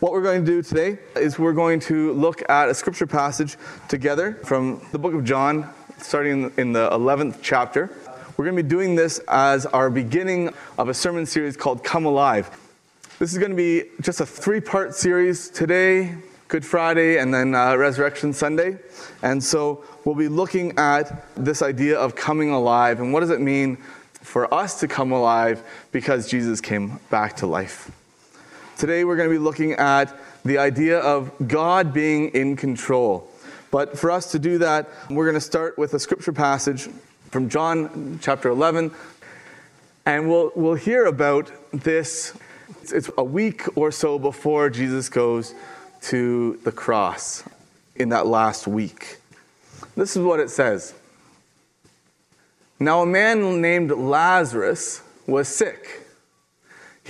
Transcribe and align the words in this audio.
What 0.00 0.12
we're 0.12 0.22
going 0.22 0.46
to 0.46 0.50
do 0.50 0.62
today 0.62 0.98
is 1.14 1.38
we're 1.38 1.52
going 1.52 1.78
to 1.80 2.14
look 2.14 2.42
at 2.48 2.70
a 2.70 2.74
scripture 2.74 3.06
passage 3.06 3.58
together 3.86 4.32
from 4.44 4.80
the 4.92 4.98
book 4.98 5.12
of 5.12 5.24
John, 5.24 5.68
starting 5.98 6.50
in 6.56 6.72
the 6.72 6.88
11th 6.88 7.40
chapter. 7.42 7.90
We're 8.38 8.46
going 8.46 8.56
to 8.56 8.62
be 8.62 8.68
doing 8.68 8.94
this 8.94 9.18
as 9.28 9.66
our 9.66 9.90
beginning 9.90 10.54
of 10.78 10.88
a 10.88 10.94
sermon 10.94 11.26
series 11.26 11.54
called 11.54 11.84
Come 11.84 12.06
Alive. 12.06 12.48
This 13.18 13.32
is 13.34 13.38
going 13.38 13.50
to 13.50 13.56
be 13.56 13.90
just 14.00 14.22
a 14.22 14.26
three 14.26 14.62
part 14.62 14.94
series 14.94 15.50
today, 15.50 16.14
Good 16.48 16.64
Friday, 16.64 17.18
and 17.18 17.34
then 17.34 17.54
uh, 17.54 17.76
Resurrection 17.76 18.32
Sunday. 18.32 18.78
And 19.20 19.44
so 19.44 19.84
we'll 20.06 20.14
be 20.14 20.28
looking 20.28 20.78
at 20.78 21.26
this 21.36 21.60
idea 21.60 21.98
of 21.98 22.16
coming 22.16 22.52
alive 22.52 23.00
and 23.00 23.12
what 23.12 23.20
does 23.20 23.28
it 23.28 23.42
mean 23.42 23.76
for 24.14 24.52
us 24.52 24.80
to 24.80 24.88
come 24.88 25.12
alive 25.12 25.62
because 25.92 26.26
Jesus 26.26 26.58
came 26.62 26.98
back 27.10 27.36
to 27.36 27.46
life. 27.46 27.90
Today 28.80 29.04
we're 29.04 29.16
going 29.16 29.28
to 29.28 29.34
be 29.34 29.38
looking 29.38 29.72
at 29.72 30.18
the 30.42 30.56
idea 30.56 31.00
of 31.00 31.30
God 31.46 31.92
being 31.92 32.30
in 32.30 32.56
control. 32.56 33.30
But 33.70 33.98
for 33.98 34.10
us 34.10 34.32
to 34.32 34.38
do 34.38 34.56
that, 34.56 34.88
we're 35.10 35.26
going 35.26 35.34
to 35.34 35.40
start 35.42 35.76
with 35.76 35.92
a 35.92 35.98
scripture 35.98 36.32
passage 36.32 36.88
from 37.30 37.50
John 37.50 38.18
chapter 38.22 38.48
11. 38.48 38.90
And 40.06 40.30
we'll, 40.30 40.50
we'll 40.54 40.76
hear 40.76 41.04
about 41.04 41.52
this. 41.74 42.32
It's 42.84 43.10
a 43.18 43.22
week 43.22 43.76
or 43.76 43.92
so 43.92 44.18
before 44.18 44.70
Jesus 44.70 45.10
goes 45.10 45.54
to 46.04 46.58
the 46.64 46.72
cross 46.72 47.44
in 47.96 48.08
that 48.08 48.26
last 48.26 48.66
week. 48.66 49.18
This 49.94 50.16
is 50.16 50.22
what 50.22 50.40
it 50.40 50.48
says 50.48 50.94
Now, 52.78 53.02
a 53.02 53.06
man 53.06 53.60
named 53.60 53.90
Lazarus 53.90 55.02
was 55.26 55.48
sick. 55.48 56.06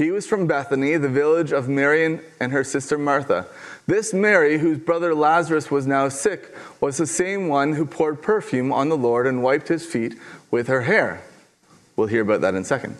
He 0.00 0.10
was 0.10 0.26
from 0.26 0.46
Bethany, 0.46 0.96
the 0.96 1.10
village 1.10 1.52
of 1.52 1.68
Mary 1.68 2.20
and 2.40 2.52
her 2.52 2.64
sister 2.64 2.96
Martha. 2.96 3.44
This 3.86 4.14
Mary, 4.14 4.56
whose 4.56 4.78
brother 4.78 5.14
Lazarus 5.14 5.70
was 5.70 5.86
now 5.86 6.08
sick, 6.08 6.56
was 6.80 6.96
the 6.96 7.06
same 7.06 7.48
one 7.48 7.74
who 7.74 7.84
poured 7.84 8.22
perfume 8.22 8.72
on 8.72 8.88
the 8.88 8.96
Lord 8.96 9.26
and 9.26 9.42
wiped 9.42 9.68
his 9.68 9.84
feet 9.84 10.14
with 10.50 10.68
her 10.68 10.80
hair. 10.80 11.22
We'll 11.96 12.06
hear 12.06 12.22
about 12.22 12.40
that 12.40 12.54
in 12.54 12.62
a 12.62 12.64
second. 12.64 12.96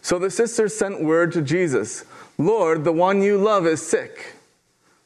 So 0.00 0.18
the 0.18 0.30
sisters 0.30 0.74
sent 0.74 1.04
word 1.04 1.32
to 1.32 1.42
Jesus 1.42 2.06
Lord, 2.38 2.84
the 2.84 2.90
one 2.90 3.20
you 3.20 3.36
love 3.36 3.66
is 3.66 3.86
sick. 3.86 4.36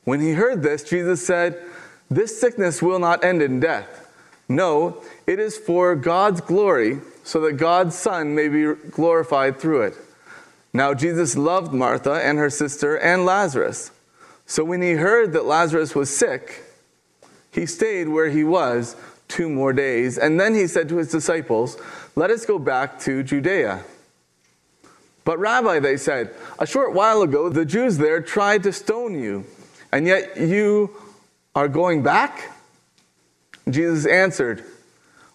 When 0.05 0.21
he 0.21 0.31
heard 0.35 0.63
this, 0.63 0.85
Jesus 0.85 1.27
said, 1.27 1.61
This 2.09 2.41
sickness 2.41 2.81
will 2.81 3.01
not 3.01 3.25
end 3.25 3.43
in 3.43 3.59
death. 3.59 4.09
No, 4.49 5.03
it 5.27 5.41
is 5.41 5.59
for 5.59 5.97
God's 5.97 6.41
glory, 6.41 7.01
so 7.25 7.41
that 7.41 7.55
God's 7.55 7.97
Son 7.99 8.33
may 8.37 8.47
be 8.47 8.75
glorified 8.93 9.59
through 9.59 9.83
it. 9.83 9.95
Now, 10.73 10.95
Jesus 10.95 11.37
loved 11.37 11.73
Martha 11.73 12.13
and 12.13 12.39
her 12.39 12.51
sister 12.51 12.97
and 12.97 13.25
Lazarus. 13.25 13.91
So 14.47 14.65
when 14.65 14.83
he 14.83 14.93
heard 14.93 15.33
that 15.33 15.45
Lazarus 15.45 15.95
was 15.95 16.15
sick, 16.15 16.63
he 17.51 17.67
stayed 17.67 18.09
where 18.09 18.31
he 18.31 18.45
was 18.45 18.97
two 19.29 19.49
more 19.49 19.73
days. 19.73 20.19
And 20.19 20.39
then 20.39 20.55
he 20.55 20.67
said 20.67 20.89
to 20.89 20.97
his 20.97 21.11
disciples, 21.11 21.77
Let 22.17 22.31
us 22.31 22.45
go 22.45 22.59
back 22.59 22.99
to 23.01 23.23
Judea. 23.23 23.83
But, 25.25 25.39
Rabbi, 25.39 25.81
they 25.81 25.99
said, 25.99 26.35
a 26.59 26.67
short 26.67 26.95
while 26.95 27.21
ago 27.21 27.51
the 27.51 27.67
Jews 27.67 27.99
there 27.99 28.23
tried 28.23 28.63
to 28.63 28.73
stone 28.73 29.15
you, 29.19 29.45
and 29.93 30.07
yet 30.07 30.39
you 30.39 30.97
are 31.55 31.69
going 31.69 32.03
back? 32.03 32.51
Jesus 33.69 34.07
answered, 34.07 34.65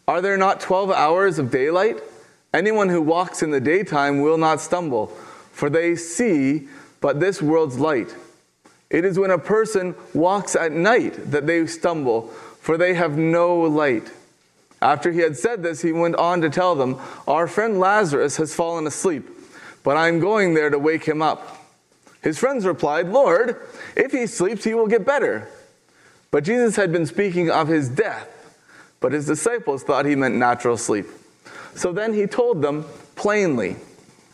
Are 0.08 0.22
there 0.22 0.38
not 0.38 0.60
12 0.60 0.90
hours 0.90 1.38
of 1.38 1.52
daylight? 1.52 2.00
Anyone 2.54 2.90
who 2.90 3.02
walks 3.02 3.42
in 3.42 3.52
the 3.52 3.60
daytime 3.60 4.22
will 4.22 4.38
not 4.38 4.62
stumble 4.62 5.12
for 5.54 5.70
they 5.70 5.96
see 5.96 6.68
but 7.00 7.20
this 7.20 7.42
world's 7.42 7.80
light. 7.80 8.14
It 8.90 9.06
is 9.06 9.18
when 9.18 9.32
a 9.32 9.38
person 9.38 9.96
walks 10.14 10.56
at 10.56 10.72
night 10.72 11.32
that 11.32 11.48
they 11.48 11.66
stumble, 11.68 12.28
for 12.60 12.78
they 12.78 12.94
have 12.96 13.18
no 13.18 13.62
light. 13.62 14.12
After 14.82 15.12
he 15.12 15.20
had 15.20 15.38
said 15.38 15.64
this, 15.64 15.82
he 15.82 15.92
went 15.92 16.16
on 16.16 16.42
to 16.42 16.50
tell 16.50 16.76
them, 16.76 17.00
Our 17.28 17.48
friend 17.48 17.80
Lazarus 17.80 18.38
has 18.38 18.54
fallen 18.54 18.86
asleep, 18.88 19.30
but 19.84 19.96
I 19.96 20.08
am 20.08 20.20
going 20.20 20.54
there 20.54 20.70
to 20.70 20.80
wake 20.80 21.06
him 21.06 21.22
up. 21.22 21.58
His 22.22 22.38
friends 22.38 22.66
replied, 22.66 23.08
Lord, 23.08 23.58
if 23.96 24.12
he 24.12 24.28
sleeps, 24.28 24.64
he 24.64 24.74
will 24.74 24.88
get 24.88 25.06
better. 25.06 25.48
But 26.32 26.44
Jesus 26.44 26.76
had 26.76 26.92
been 26.92 27.06
speaking 27.06 27.52
of 27.52 27.68
his 27.68 27.90
death, 27.90 28.30
but 29.00 29.12
his 29.12 29.28
disciples 29.28 29.84
thought 29.84 30.06
he 30.06 30.16
meant 30.16 30.36
natural 30.36 30.78
sleep. 30.78 31.06
So 31.76 31.92
then 31.92 32.14
he 32.14 32.28
told 32.28 32.62
them 32.62 32.86
plainly, 33.16 33.76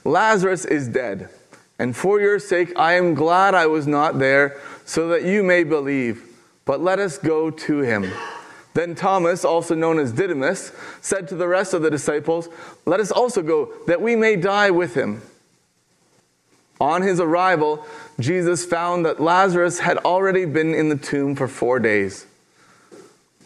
Lazarus 0.04 0.66
is 0.66 0.88
dead, 0.88 1.30
and 1.78 1.96
for 1.96 2.20
your 2.20 2.40
sake 2.40 2.74
I 2.76 2.94
am 2.94 3.14
glad 3.14 3.56
I 3.56 3.68
was 3.68 3.88
not 3.88 4.20
there, 4.20 4.58
so 4.86 5.08
that 5.10 5.24
you 5.24 5.44
may 5.44 5.64
believe. 5.64 6.24
But 6.66 6.82
let 6.82 7.00
us 7.00 7.18
go 7.18 7.50
to 7.50 7.80
him. 7.80 8.12
Then 8.74 8.96
Thomas, 8.96 9.44
also 9.44 9.76
known 9.76 10.00
as 10.00 10.12
Didymus, 10.12 10.72
said 11.02 11.28
to 11.30 11.36
the 11.36 11.48
rest 11.48 11.74
of 11.74 11.82
the 11.82 11.90
disciples, 11.90 12.48
Let 12.86 13.00
us 13.00 13.12
also 13.12 13.42
go, 13.42 13.74
that 13.88 14.02
we 14.02 14.16
may 14.16 14.36
die 14.36 14.70
with 14.70 14.94
him. 14.96 15.22
On 16.80 17.02
his 17.02 17.20
arrival, 17.20 17.86
Jesus 18.20 18.66
found 18.66 19.06
that 19.06 19.20
Lazarus 19.20 19.80
had 19.80 19.98
already 19.98 20.46
been 20.46 20.74
in 20.74 20.90
the 20.90 20.96
tomb 20.96 21.36
for 21.36 21.48
four 21.48 21.80
days. 21.80 22.26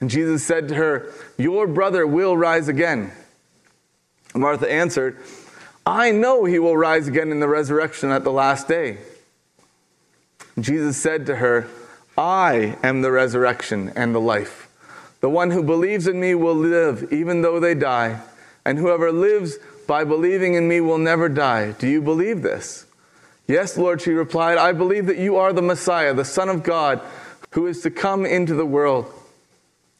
And 0.00 0.10
Jesus 0.10 0.44
said 0.44 0.68
to 0.68 0.74
her, 0.74 1.12
Your 1.38 1.66
brother 1.66 2.06
will 2.06 2.36
rise 2.36 2.68
again. 2.68 3.12
Martha 4.34 4.70
answered, 4.70 5.18
I 5.86 6.10
know 6.10 6.44
he 6.44 6.58
will 6.58 6.76
rise 6.76 7.08
again 7.08 7.30
in 7.30 7.40
the 7.40 7.48
resurrection 7.48 8.10
at 8.10 8.24
the 8.24 8.32
last 8.32 8.68
day. 8.68 8.98
Jesus 10.58 10.96
said 10.96 11.26
to 11.26 11.36
her, 11.36 11.68
I 12.18 12.76
am 12.82 13.02
the 13.02 13.10
resurrection 13.10 13.92
and 13.94 14.14
the 14.14 14.20
life. 14.20 14.68
The 15.20 15.28
one 15.30 15.50
who 15.50 15.62
believes 15.62 16.06
in 16.06 16.20
me 16.20 16.34
will 16.34 16.54
live 16.54 17.12
even 17.12 17.42
though 17.42 17.60
they 17.60 17.74
die, 17.74 18.20
and 18.64 18.78
whoever 18.78 19.12
lives 19.12 19.58
by 19.86 20.04
believing 20.04 20.54
in 20.54 20.66
me 20.68 20.80
will 20.80 20.98
never 20.98 21.28
die. 21.28 21.72
Do 21.72 21.86
you 21.86 22.02
believe 22.02 22.42
this? 22.42 22.86
Yes, 23.46 23.78
Lord, 23.78 24.00
she 24.00 24.10
replied, 24.10 24.58
I 24.58 24.72
believe 24.72 25.06
that 25.06 25.18
you 25.18 25.36
are 25.36 25.52
the 25.52 25.62
Messiah, 25.62 26.12
the 26.12 26.24
Son 26.24 26.48
of 26.48 26.62
God, 26.62 27.00
who 27.50 27.66
is 27.66 27.82
to 27.82 27.90
come 27.90 28.26
into 28.26 28.54
the 28.54 28.66
world. 28.66 29.12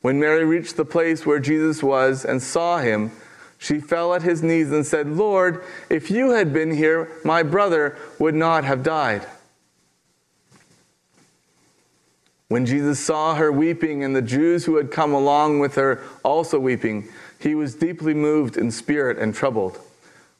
When 0.00 0.20
Mary 0.20 0.44
reached 0.44 0.76
the 0.76 0.84
place 0.84 1.26
where 1.26 1.40
Jesus 1.40 1.82
was 1.82 2.24
and 2.24 2.42
saw 2.42 2.78
him, 2.78 3.10
she 3.58 3.80
fell 3.80 4.14
at 4.14 4.22
his 4.22 4.42
knees 4.42 4.70
and 4.70 4.86
said, 4.86 5.08
Lord, 5.08 5.64
if 5.90 6.10
you 6.10 6.30
had 6.30 6.52
been 6.52 6.70
here, 6.70 7.10
my 7.24 7.42
brother 7.42 7.98
would 8.18 8.34
not 8.34 8.64
have 8.64 8.84
died. 8.84 9.26
When 12.46 12.64
Jesus 12.64 12.98
saw 12.98 13.34
her 13.34 13.52
weeping 13.52 14.02
and 14.02 14.16
the 14.16 14.22
Jews 14.22 14.64
who 14.64 14.76
had 14.76 14.90
come 14.90 15.12
along 15.12 15.58
with 15.58 15.74
her 15.74 16.02
also 16.24 16.58
weeping, 16.58 17.08
he 17.38 17.54
was 17.54 17.74
deeply 17.74 18.14
moved 18.14 18.56
in 18.56 18.70
spirit 18.70 19.18
and 19.18 19.34
troubled. 19.34 19.78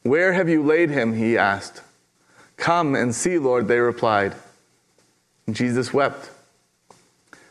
Where 0.02 0.32
have 0.32 0.48
you 0.48 0.62
laid 0.62 0.90
him? 0.90 1.14
he 1.14 1.36
asked. 1.36 1.82
Come 2.56 2.94
and 2.94 3.14
see, 3.14 3.38
Lord, 3.38 3.68
they 3.68 3.78
replied. 3.78 4.34
And 5.46 5.54
Jesus 5.54 5.92
wept. 5.92 6.30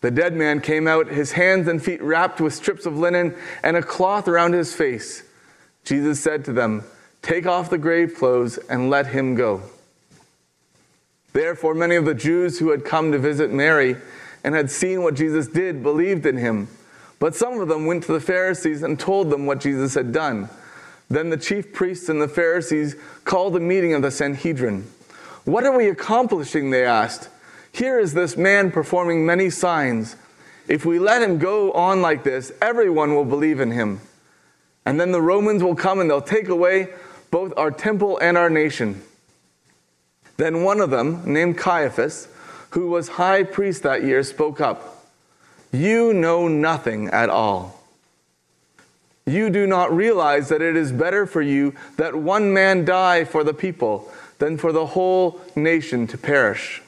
The 0.00 0.10
dead 0.10 0.34
man 0.34 0.60
came 0.60 0.88
out, 0.88 1.08
his 1.08 1.32
hands 1.32 1.68
and 1.68 1.82
feet 1.82 2.02
wrapped 2.02 2.40
with 2.40 2.54
strips 2.54 2.86
of 2.86 2.96
linen 2.96 3.34
and 3.62 3.76
a 3.76 3.82
cloth 3.82 4.28
around 4.28 4.54
his 4.54 4.74
face. 4.74 5.22
Jesus 5.84 6.20
said 6.20 6.44
to 6.46 6.52
them, 6.52 6.84
Take 7.22 7.46
off 7.46 7.68
the 7.68 7.78
grave 7.78 8.14
clothes 8.14 8.56
and 8.56 8.88
let 8.88 9.08
him 9.08 9.34
go. 9.34 9.62
Therefore, 11.32 11.74
many 11.74 11.96
of 11.96 12.06
the 12.06 12.14
Jews 12.14 12.58
who 12.58 12.70
had 12.70 12.84
come 12.84 13.12
to 13.12 13.18
visit 13.18 13.52
Mary 13.52 13.96
and 14.42 14.54
had 14.54 14.70
seen 14.70 15.02
what 15.02 15.14
Jesus 15.14 15.46
did 15.46 15.82
believed 15.82 16.26
in 16.26 16.38
him. 16.38 16.68
But 17.18 17.36
some 17.36 17.60
of 17.60 17.68
them 17.68 17.86
went 17.86 18.04
to 18.04 18.12
the 18.12 18.20
Pharisees 18.20 18.82
and 18.82 18.98
told 18.98 19.30
them 19.30 19.46
what 19.46 19.60
Jesus 19.60 19.94
had 19.94 20.12
done. 20.12 20.48
Then 21.10 21.28
the 21.28 21.36
chief 21.36 21.72
priests 21.72 22.08
and 22.08 22.22
the 22.22 22.28
Pharisees 22.28 22.96
called 23.24 23.56
a 23.56 23.60
meeting 23.60 23.92
of 23.94 24.02
the 24.02 24.10
Sanhedrin. 24.10 24.90
What 25.44 25.64
are 25.64 25.76
we 25.76 25.88
accomplishing? 25.88 26.70
They 26.70 26.84
asked. 26.84 27.28
Here 27.72 27.98
is 27.98 28.14
this 28.14 28.36
man 28.36 28.70
performing 28.70 29.24
many 29.24 29.50
signs. 29.50 30.16
If 30.68 30.84
we 30.84 30.98
let 30.98 31.22
him 31.22 31.38
go 31.38 31.72
on 31.72 32.02
like 32.02 32.24
this, 32.24 32.52
everyone 32.60 33.14
will 33.14 33.24
believe 33.24 33.60
in 33.60 33.70
him. 33.70 34.00
And 34.84 35.00
then 35.00 35.12
the 35.12 35.22
Romans 35.22 35.62
will 35.62 35.74
come 35.74 36.00
and 36.00 36.10
they'll 36.10 36.20
take 36.20 36.48
away 36.48 36.88
both 37.30 37.52
our 37.56 37.70
temple 37.70 38.18
and 38.18 38.36
our 38.36 38.50
nation. 38.50 39.02
Then 40.36 40.64
one 40.64 40.80
of 40.80 40.90
them, 40.90 41.22
named 41.32 41.58
Caiaphas, 41.58 42.28
who 42.70 42.88
was 42.88 43.08
high 43.08 43.42
priest 43.42 43.82
that 43.82 44.02
year, 44.02 44.22
spoke 44.22 44.60
up 44.60 45.06
You 45.72 46.12
know 46.12 46.48
nothing 46.48 47.08
at 47.08 47.28
all. 47.28 47.80
You 49.26 49.50
do 49.50 49.66
not 49.66 49.94
realize 49.94 50.48
that 50.48 50.62
it 50.62 50.76
is 50.76 50.92
better 50.92 51.26
for 51.26 51.42
you 51.42 51.74
that 51.96 52.16
one 52.16 52.52
man 52.52 52.84
die 52.84 53.24
for 53.24 53.44
the 53.44 53.54
people 53.54 54.10
than 54.38 54.56
for 54.56 54.72
the 54.72 54.86
whole 54.86 55.40
nation 55.54 56.06
to 56.08 56.18
perish. 56.18 56.82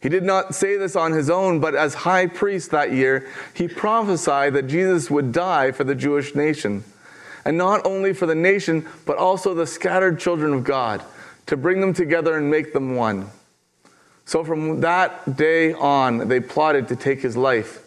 He 0.00 0.08
did 0.08 0.22
not 0.22 0.54
say 0.54 0.76
this 0.76 0.94
on 0.94 1.12
his 1.12 1.28
own, 1.28 1.58
but 1.58 1.74
as 1.74 1.94
high 1.94 2.26
priest 2.26 2.70
that 2.70 2.92
year, 2.92 3.28
he 3.52 3.66
prophesied 3.66 4.54
that 4.54 4.68
Jesus 4.68 5.10
would 5.10 5.32
die 5.32 5.72
for 5.72 5.84
the 5.84 5.94
Jewish 5.94 6.34
nation. 6.34 6.84
And 7.44 7.58
not 7.58 7.84
only 7.84 8.12
for 8.12 8.26
the 8.26 8.34
nation, 8.34 8.86
but 9.06 9.16
also 9.16 9.54
the 9.54 9.66
scattered 9.66 10.20
children 10.20 10.52
of 10.52 10.62
God, 10.64 11.02
to 11.46 11.56
bring 11.56 11.80
them 11.80 11.94
together 11.94 12.36
and 12.36 12.50
make 12.50 12.72
them 12.72 12.94
one. 12.94 13.30
So 14.24 14.44
from 14.44 14.82
that 14.82 15.36
day 15.36 15.72
on, 15.72 16.28
they 16.28 16.40
plotted 16.40 16.86
to 16.88 16.96
take 16.96 17.22
his 17.22 17.36
life. 17.36 17.84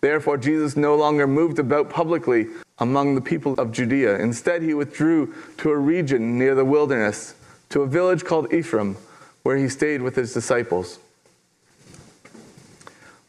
Therefore, 0.00 0.36
Jesus 0.36 0.76
no 0.76 0.96
longer 0.96 1.26
moved 1.26 1.58
about 1.58 1.88
publicly 1.88 2.48
among 2.78 3.14
the 3.14 3.20
people 3.20 3.54
of 3.54 3.72
Judea. 3.72 4.18
Instead, 4.18 4.60
he 4.62 4.74
withdrew 4.74 5.32
to 5.58 5.70
a 5.70 5.78
region 5.78 6.36
near 6.38 6.54
the 6.54 6.64
wilderness, 6.64 7.34
to 7.70 7.82
a 7.82 7.86
village 7.86 8.24
called 8.24 8.52
Ephraim, 8.52 8.96
where 9.44 9.56
he 9.56 9.68
stayed 9.68 10.02
with 10.02 10.16
his 10.16 10.34
disciples. 10.34 10.98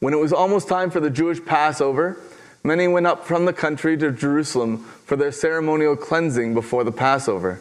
When 0.05 0.13
it 0.13 0.17
was 0.17 0.33
almost 0.33 0.67
time 0.67 0.91
for 0.91 0.99
the 0.99 1.09
Jewish 1.09 1.43
Passover, 1.43 2.19
many 2.63 2.87
went 2.87 3.07
up 3.07 3.25
from 3.25 3.45
the 3.45 3.53
country 3.53 3.97
to 3.97 4.11
Jerusalem 4.11 4.83
for 4.83 5.15
their 5.15 5.31
ceremonial 5.31 5.95
cleansing 5.95 6.53
before 6.53 6.83
the 6.83 6.91
Passover. 6.91 7.59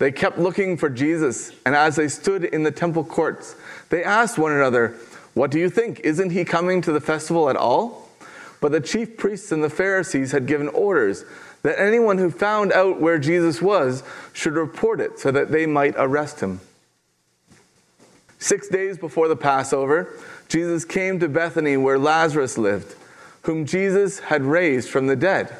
They 0.00 0.10
kept 0.10 0.40
looking 0.40 0.76
for 0.76 0.90
Jesus, 0.90 1.52
and 1.64 1.76
as 1.76 1.94
they 1.94 2.08
stood 2.08 2.42
in 2.42 2.64
the 2.64 2.72
temple 2.72 3.04
courts, 3.04 3.54
they 3.90 4.02
asked 4.02 4.38
one 4.38 4.50
another, 4.50 4.96
What 5.34 5.52
do 5.52 5.60
you 5.60 5.70
think? 5.70 6.00
Isn't 6.00 6.30
he 6.30 6.44
coming 6.44 6.80
to 6.80 6.90
the 6.90 7.00
festival 7.00 7.48
at 7.48 7.54
all? 7.54 8.08
But 8.60 8.72
the 8.72 8.80
chief 8.80 9.16
priests 9.16 9.52
and 9.52 9.62
the 9.62 9.70
Pharisees 9.70 10.32
had 10.32 10.46
given 10.46 10.66
orders 10.66 11.24
that 11.62 11.80
anyone 11.80 12.18
who 12.18 12.28
found 12.28 12.72
out 12.72 13.00
where 13.00 13.20
Jesus 13.20 13.62
was 13.62 14.02
should 14.32 14.54
report 14.54 15.00
it 15.00 15.20
so 15.20 15.30
that 15.30 15.52
they 15.52 15.64
might 15.64 15.94
arrest 15.96 16.40
him. 16.40 16.58
Six 18.40 18.68
days 18.68 18.98
before 18.98 19.28
the 19.28 19.36
Passover, 19.36 20.08
Jesus 20.48 20.84
came 20.84 21.18
to 21.20 21.28
Bethany 21.28 21.76
where 21.76 21.98
Lazarus 21.98 22.58
lived, 22.58 22.94
whom 23.42 23.66
Jesus 23.66 24.20
had 24.20 24.42
raised 24.42 24.88
from 24.88 25.06
the 25.06 25.16
dead. 25.16 25.56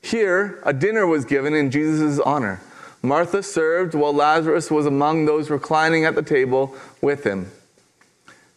Here, 0.00 0.60
a 0.64 0.72
dinner 0.72 1.06
was 1.06 1.24
given 1.24 1.52
in 1.54 1.70
Jesus' 1.70 2.20
honor. 2.20 2.60
Martha 3.02 3.42
served 3.42 3.94
while 3.94 4.12
Lazarus 4.12 4.70
was 4.70 4.86
among 4.86 5.24
those 5.24 5.50
reclining 5.50 6.04
at 6.04 6.14
the 6.14 6.22
table 6.22 6.74
with 7.00 7.24
him. 7.24 7.50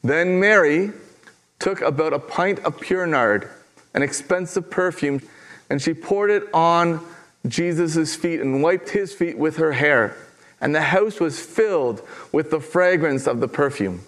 Then 0.03 0.39
Mary 0.39 0.91
took 1.59 1.81
about 1.81 2.13
a 2.13 2.19
pint 2.19 2.59
of 2.59 2.79
pure 2.79 3.05
nard, 3.05 3.49
an 3.93 4.01
expensive 4.01 4.69
perfume, 4.69 5.21
and 5.69 5.81
she 5.81 5.93
poured 5.93 6.29
it 6.29 6.43
on 6.53 7.05
Jesus' 7.47 8.15
feet 8.15 8.39
and 8.41 8.63
wiped 8.63 8.89
his 8.89 9.13
feet 9.13 9.37
with 9.37 9.57
her 9.57 9.73
hair. 9.73 10.15
And 10.61 10.75
the 10.75 10.81
house 10.81 11.19
was 11.19 11.39
filled 11.39 12.01
with 12.31 12.51
the 12.51 12.59
fragrance 12.59 13.27
of 13.27 13.39
the 13.39 13.47
perfume. 13.47 14.03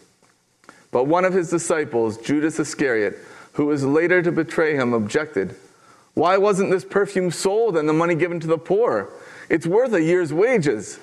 But 0.91 1.05
one 1.05 1.25
of 1.25 1.33
his 1.33 1.49
disciples, 1.49 2.17
Judas 2.17 2.59
Iscariot, 2.59 3.17
who 3.53 3.65
was 3.65 3.83
later 3.83 4.21
to 4.21 4.31
betray 4.31 4.75
him, 4.75 4.93
objected. 4.93 5.55
Why 6.13 6.37
wasn't 6.37 6.71
this 6.71 6.85
perfume 6.85 7.31
sold 7.31 7.77
and 7.77 7.87
the 7.87 7.93
money 7.93 8.15
given 8.15 8.39
to 8.41 8.47
the 8.47 8.57
poor? 8.57 9.09
It's 9.49 9.65
worth 9.65 9.93
a 9.93 10.01
year's 10.01 10.33
wages. 10.33 10.99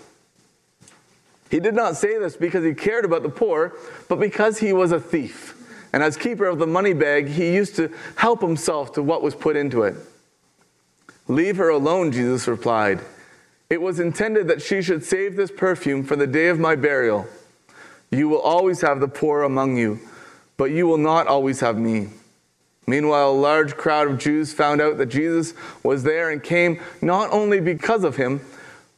He 1.51 1.61
did 1.61 1.75
not 1.75 1.97
say 1.97 2.19
this 2.19 2.37
because 2.37 2.65
he 2.65 2.75
cared 2.75 3.07
about 3.07 3.23
the 3.23 3.31
poor, 3.31 3.75
but 4.09 4.21
because 4.21 4.59
he 4.59 4.73
was 4.73 4.93
a 4.93 5.01
thief. 5.01 5.55
And 5.95 6.03
as 6.03 6.19
keeper 6.19 6.45
of 6.45 6.59
the 6.59 6.67
money 6.67 6.93
bag, 6.93 7.29
he 7.29 7.55
used 7.55 7.77
to 7.77 7.91
help 8.17 8.43
himself 8.43 8.93
to 8.93 9.03
what 9.03 9.23
was 9.23 9.35
put 9.35 9.57
into 9.57 9.83
it. 9.83 9.95
Leave 11.27 11.57
her 11.57 11.71
alone, 11.71 12.13
Jesus 12.13 12.47
replied. 12.47 13.01
It 13.71 13.81
was 13.81 14.01
intended 14.01 14.49
that 14.49 14.63
she 14.63 14.83
should 14.83 15.05
save 15.05 15.37
this 15.37 15.51
perfume 15.51 16.05
for 16.05 16.17
the 16.17 16.27
day 16.27 16.49
of 16.49 16.59
my 16.59 16.75
burial. 16.75 17.27
You 18.11 18.29
will 18.29 18.41
always 18.41 18.81
have 18.81 19.01
the 19.01 19.09
poor 19.09 19.43
among 19.43 19.77
you, 19.77 20.01
but 20.57 20.71
you 20.71 20.87
will 20.87 20.99
not 20.99 21.27
always 21.27 21.61
have 21.61 21.77
me. 21.77 22.09
Meanwhile, 22.87 23.31
a 23.31 23.33
large 23.33 23.77
crowd 23.77 24.09
of 24.09 24.19
Jews 24.19 24.55
found 24.55 24.81
out 24.81 24.97
that 24.97 25.07
Jesus 25.07 25.53
was 25.83 26.05
there 26.05 26.31
and 26.31 26.43
came 26.43 26.81
not 27.03 27.31
only 27.33 27.61
because 27.61 28.03
of 28.03 28.17
him, 28.17 28.41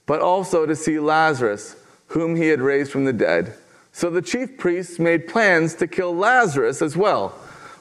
but 0.06 0.20
also 0.20 0.64
to 0.64 0.76
see 0.76 1.00
Lazarus, 1.00 1.74
whom 2.08 2.36
he 2.36 2.48
had 2.48 2.60
raised 2.60 2.92
from 2.92 3.04
the 3.04 3.12
dead. 3.12 3.54
So 3.92 4.08
the 4.08 4.22
chief 4.22 4.58
priests 4.58 5.00
made 5.00 5.26
plans 5.26 5.74
to 5.74 5.88
kill 5.88 6.14
Lazarus 6.14 6.82
as 6.82 6.96
well, 6.96 7.30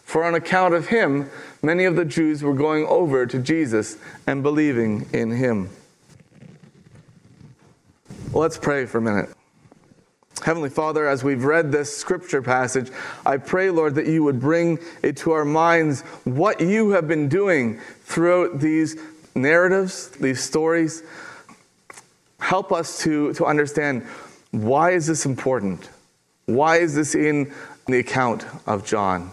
for 0.04 0.24
on 0.24 0.34
account 0.34 0.74
of 0.74 0.88
him, 0.88 1.30
many 1.62 1.86
of 1.86 1.96
the 1.96 2.06
Jews 2.06 2.42
were 2.42 2.56
going 2.56 2.88
over 2.88 3.28
to 3.28 3.38
Jesus 3.38 3.98
and 4.26 4.42
believing 4.42 5.08
in 5.14 5.30
him. 5.30 5.70
Let's 8.34 8.58
pray 8.58 8.88
for 8.88 8.98
a 8.98 9.02
minute. 9.02 9.30
Heavenly 10.40 10.70
Father, 10.70 11.08
as 11.08 11.24
we've 11.24 11.44
read 11.44 11.72
this 11.72 11.96
scripture 11.96 12.42
passage, 12.42 12.92
I 13.26 13.38
pray, 13.38 13.70
Lord, 13.70 13.96
that 13.96 14.08
you 14.08 14.24
would 14.24 14.40
bring 14.40 14.80
it 15.04 15.18
to 15.18 15.32
our 15.32 15.46
minds 15.46 16.02
what 16.24 16.62
you 16.62 16.92
have 16.92 17.08
been 17.08 17.28
doing 17.28 17.80
throughout 18.04 18.60
these 18.60 18.98
narratives, 19.36 20.10
these 20.10 20.42
stories. 20.42 21.04
Help 22.40 22.72
us 22.72 23.00
to, 23.04 23.34
to 23.34 23.46
understand 23.46 24.06
why 24.52 24.92
is 24.92 25.08
this 25.08 25.26
important? 25.26 25.90
Why 26.46 26.78
is 26.78 26.96
this 26.96 27.16
in 27.16 27.54
the 27.88 28.00
account 28.00 28.46
of 28.66 28.86
John? 28.86 29.32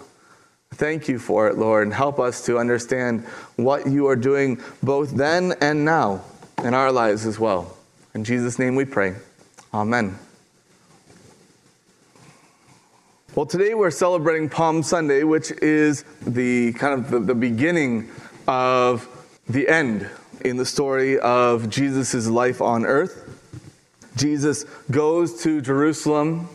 Thank 0.75 1.09
you 1.09 1.19
for 1.19 1.49
it, 1.49 1.57
Lord, 1.57 1.85
and 1.85 1.95
help 1.95 2.19
us 2.19 2.45
to 2.47 2.59
understand 2.59 3.25
what 3.57 3.87
you 3.87 4.09
are 4.09 4.17
doing 4.17 4.61
both 4.83 5.13
then 5.13 5.55
and 5.61 5.85
now 5.85 6.23
in 6.63 6.75
our 6.75 6.93
lives 6.93 7.25
as 7.25 7.39
well. 7.39 7.77
In 8.15 8.25
Jesus' 8.25 8.59
name 8.59 8.75
we 8.75 8.85
pray. 8.85 9.15
Amen. 9.73 10.19
Well, 13.37 13.45
today 13.45 13.75
we're 13.75 13.91
celebrating 13.91 14.49
Palm 14.49 14.83
Sunday, 14.83 15.23
which 15.23 15.51
is 15.51 16.05
the 16.27 16.73
kind 16.73 16.95
of 16.95 17.11
the, 17.11 17.21
the 17.21 17.35
beginning 17.35 18.09
of 18.49 19.07
the 19.47 19.69
end 19.69 20.09
in 20.41 20.57
the 20.57 20.65
story 20.65 21.19
of 21.19 21.69
Jesus' 21.69 22.29
life 22.29 22.63
on 22.63 22.87
earth. 22.87 23.29
Jesus 24.17 24.65
goes 24.91 25.43
to 25.43 25.61
Jerusalem. 25.61 26.49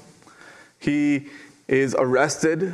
He 0.80 1.28
is 1.68 1.96
arrested 2.00 2.74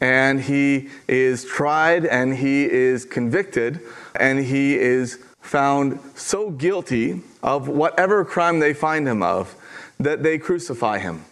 and 0.00 0.40
he 0.40 0.88
is 1.06 1.44
tried 1.44 2.06
and 2.06 2.34
he 2.34 2.64
is 2.64 3.04
convicted 3.04 3.80
and 4.16 4.42
he 4.42 4.78
is 4.78 5.22
found 5.42 6.00
so 6.14 6.48
guilty 6.48 7.20
of 7.42 7.68
whatever 7.68 8.24
crime 8.24 8.58
they 8.60 8.72
find 8.72 9.06
him 9.06 9.22
of 9.22 9.54
that 10.00 10.22
they 10.22 10.38
crucify 10.38 10.98
him. 10.98 11.26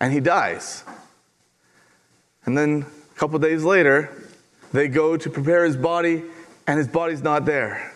And 0.00 0.12
he 0.12 0.20
dies. 0.20 0.82
And 2.46 2.56
then 2.56 2.86
a 3.14 3.18
couple 3.18 3.38
days 3.38 3.62
later, 3.64 4.10
they 4.72 4.88
go 4.88 5.16
to 5.16 5.30
prepare 5.30 5.64
his 5.64 5.76
body, 5.76 6.22
and 6.66 6.78
his 6.78 6.88
body's 6.88 7.22
not 7.22 7.44
there. 7.44 7.92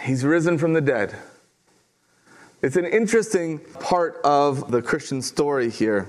He's 0.00 0.24
risen 0.24 0.58
from 0.58 0.72
the 0.72 0.80
dead. 0.80 1.14
It's 2.62 2.76
an 2.76 2.86
interesting 2.86 3.58
part 3.58 4.16
of 4.24 4.70
the 4.70 4.82
Christian 4.82 5.22
story 5.22 5.70
here. 5.70 6.08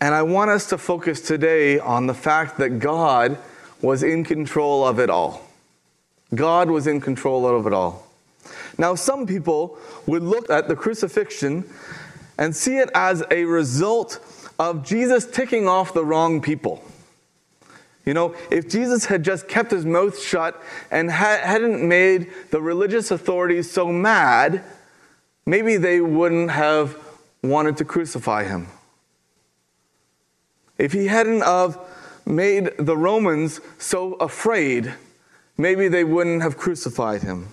And 0.00 0.14
I 0.14 0.22
want 0.22 0.50
us 0.50 0.68
to 0.70 0.78
focus 0.78 1.20
today 1.20 1.78
on 1.78 2.08
the 2.08 2.14
fact 2.14 2.58
that 2.58 2.80
God 2.80 3.38
was 3.80 4.02
in 4.02 4.24
control 4.24 4.84
of 4.84 4.98
it 4.98 5.08
all. 5.08 5.46
God 6.34 6.68
was 6.68 6.88
in 6.88 7.00
control 7.00 7.46
of 7.46 7.66
it 7.66 7.72
all. 7.72 8.08
Now, 8.76 8.96
some 8.96 9.26
people 9.26 9.78
would 10.06 10.22
look 10.22 10.50
at 10.50 10.66
the 10.66 10.74
crucifixion 10.74 11.64
and 12.38 12.54
see 12.54 12.78
it 12.78 12.90
as 12.94 13.22
a 13.30 13.44
result 13.44 14.18
of 14.58 14.84
Jesus 14.84 15.26
ticking 15.26 15.68
off 15.68 15.94
the 15.94 16.04
wrong 16.04 16.40
people. 16.40 16.84
You 18.04 18.14
know, 18.14 18.34
if 18.50 18.68
Jesus 18.68 19.06
had 19.06 19.22
just 19.22 19.46
kept 19.46 19.70
his 19.70 19.86
mouth 19.86 20.20
shut 20.20 20.60
and 20.90 21.10
ha- 21.10 21.40
hadn't 21.42 21.86
made 21.86 22.32
the 22.50 22.60
religious 22.60 23.10
authorities 23.10 23.70
so 23.70 23.92
mad, 23.92 24.64
maybe 25.46 25.76
they 25.76 26.00
wouldn't 26.00 26.50
have 26.50 26.96
wanted 27.42 27.76
to 27.76 27.84
crucify 27.84 28.44
him. 28.44 28.66
If 30.78 30.92
he 30.92 31.06
hadn't 31.06 31.42
of 31.42 31.78
made 32.26 32.72
the 32.78 32.96
Romans 32.96 33.60
so 33.78 34.14
afraid, 34.14 34.92
maybe 35.56 35.88
they 35.88 36.04
wouldn't 36.04 36.42
have 36.42 36.56
crucified 36.56 37.22
him. 37.22 37.48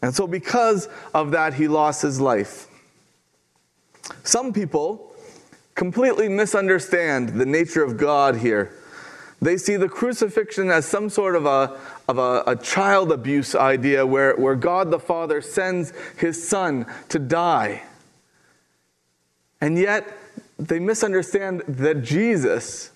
And 0.00 0.14
so, 0.14 0.26
because 0.26 0.88
of 1.14 1.30
that, 1.32 1.54
he 1.54 1.68
lost 1.68 2.02
his 2.02 2.20
life. 2.20 2.68
Some 4.22 4.52
people 4.52 5.14
completely 5.74 6.28
misunderstand 6.28 7.30
the 7.30 7.46
nature 7.46 7.82
of 7.82 7.96
God 7.96 8.36
here. 8.36 8.72
They 9.40 9.56
see 9.56 9.76
the 9.76 9.88
crucifixion 9.88 10.70
as 10.70 10.86
some 10.86 11.08
sort 11.08 11.34
of 11.34 11.46
a, 11.46 11.76
of 12.06 12.18
a, 12.18 12.44
a, 12.46 12.56
child 12.56 13.10
abuse 13.10 13.56
idea 13.56 14.06
where, 14.06 14.36
where 14.36 14.54
God 14.54 14.92
the 14.92 15.00
Father 15.00 15.40
sends 15.40 15.92
his 16.16 16.48
son 16.48 16.86
to 17.08 17.18
die. 17.18 17.82
And 19.60 19.76
yet, 19.76 20.06
they 20.58 20.78
misunderstand 20.78 21.62
that 21.66 22.02
Jesus 22.02 22.92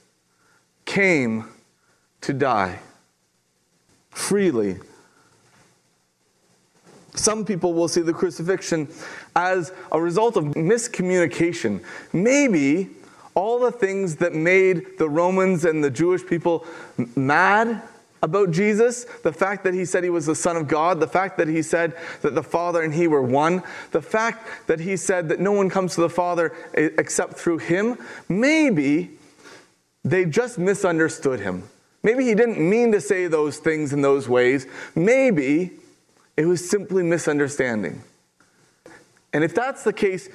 came 0.84 1.48
to 2.20 2.32
die 2.32 2.78
freely. 4.16 4.78
Some 7.16 7.44
people 7.44 7.74
will 7.74 7.88
see 7.88 8.02
the 8.02 8.12
crucifixion 8.12 8.88
as 9.34 9.72
a 9.90 10.00
result 10.00 10.36
of 10.36 10.44
miscommunication. 10.44 11.82
Maybe 12.12 12.90
all 13.34 13.58
the 13.58 13.72
things 13.72 14.16
that 14.16 14.34
made 14.34 14.98
the 14.98 15.08
Romans 15.08 15.64
and 15.64 15.82
the 15.82 15.90
Jewish 15.90 16.24
people 16.24 16.64
mad 17.16 17.82
about 18.22 18.50
Jesus, 18.50 19.04
the 19.22 19.32
fact 19.32 19.62
that 19.64 19.74
he 19.74 19.84
said 19.84 20.02
he 20.02 20.10
was 20.10 20.26
the 20.26 20.34
Son 20.34 20.56
of 20.56 20.68
God, 20.68 21.00
the 21.00 21.06
fact 21.06 21.36
that 21.38 21.48
he 21.48 21.62
said 21.62 21.94
that 22.22 22.34
the 22.34 22.42
Father 22.42 22.82
and 22.82 22.94
he 22.94 23.06
were 23.06 23.22
one, 23.22 23.62
the 23.92 24.00
fact 24.00 24.66
that 24.68 24.80
he 24.80 24.96
said 24.96 25.28
that 25.28 25.38
no 25.38 25.52
one 25.52 25.68
comes 25.68 25.94
to 25.94 26.00
the 26.00 26.08
Father 26.08 26.54
except 26.74 27.34
through 27.34 27.58
him, 27.58 27.98
maybe 28.28 29.10
they 30.02 30.24
just 30.24 30.58
misunderstood 30.58 31.40
him. 31.40 31.64
Maybe 32.02 32.24
he 32.24 32.34
didn't 32.34 32.58
mean 32.58 32.92
to 32.92 33.00
say 33.00 33.26
those 33.26 33.58
things 33.58 33.92
in 33.92 34.00
those 34.00 34.28
ways. 34.28 34.66
Maybe 34.94 35.72
it 36.36 36.46
was 36.46 36.68
simply 36.68 37.02
misunderstanding. 37.02 38.02
And 39.32 39.42
if 39.44 39.54
that's 39.54 39.84
the 39.84 39.92
case, 39.92 40.28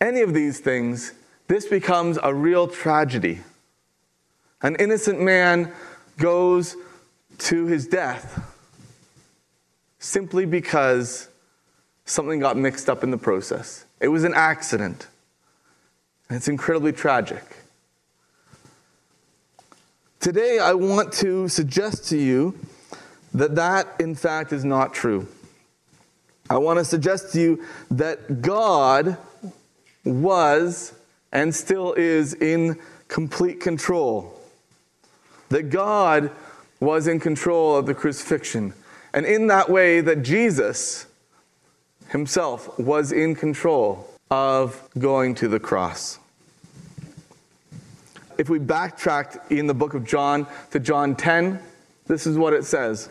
any 0.00 0.20
of 0.20 0.34
these 0.34 0.60
things, 0.60 1.12
this 1.48 1.66
becomes 1.66 2.18
a 2.22 2.34
real 2.34 2.68
tragedy. 2.68 3.40
An 4.62 4.76
innocent 4.76 5.20
man 5.20 5.72
goes 6.18 6.76
to 7.38 7.66
his 7.66 7.86
death 7.86 8.52
simply 9.98 10.46
because 10.46 11.28
something 12.04 12.40
got 12.40 12.56
mixed 12.56 12.88
up 12.88 13.02
in 13.02 13.10
the 13.10 13.18
process. 13.18 13.84
It 14.00 14.08
was 14.08 14.24
an 14.24 14.34
accident. 14.34 15.08
And 16.28 16.36
it's 16.36 16.48
incredibly 16.48 16.92
tragic. 16.92 17.42
Today, 20.20 20.58
I 20.58 20.72
want 20.74 21.12
to 21.14 21.48
suggest 21.48 22.08
to 22.08 22.16
you 22.16 22.58
that 23.36 23.54
that, 23.54 23.86
in 24.00 24.14
fact, 24.14 24.52
is 24.52 24.64
not 24.64 24.94
true. 24.94 25.28
I 26.48 26.58
want 26.58 26.78
to 26.78 26.84
suggest 26.84 27.32
to 27.32 27.40
you 27.40 27.64
that 27.90 28.40
God 28.40 29.16
was 30.04 30.94
and 31.32 31.54
still 31.54 31.92
is 31.94 32.34
in 32.34 32.78
complete 33.08 33.60
control. 33.60 34.40
That 35.50 35.64
God 35.70 36.30
was 36.80 37.06
in 37.06 37.20
control 37.20 37.76
of 37.76 37.86
the 37.86 37.94
crucifixion. 37.94 38.74
And 39.12 39.26
in 39.26 39.48
that 39.48 39.68
way, 39.68 40.00
that 40.00 40.22
Jesus 40.22 41.06
himself 42.08 42.78
was 42.78 43.12
in 43.12 43.34
control 43.34 44.08
of 44.30 44.88
going 44.98 45.34
to 45.36 45.48
the 45.48 45.60
cross 45.60 46.18
if 48.38 48.50
we 48.50 48.58
backtracked 48.58 49.50
in 49.50 49.66
the 49.66 49.74
book 49.74 49.94
of 49.94 50.04
John 50.04 50.46
to 50.70 50.80
John 50.80 51.14
10, 51.14 51.58
this 52.06 52.26
is 52.26 52.38
what 52.38 52.52
it 52.52 52.64
says 52.64 53.08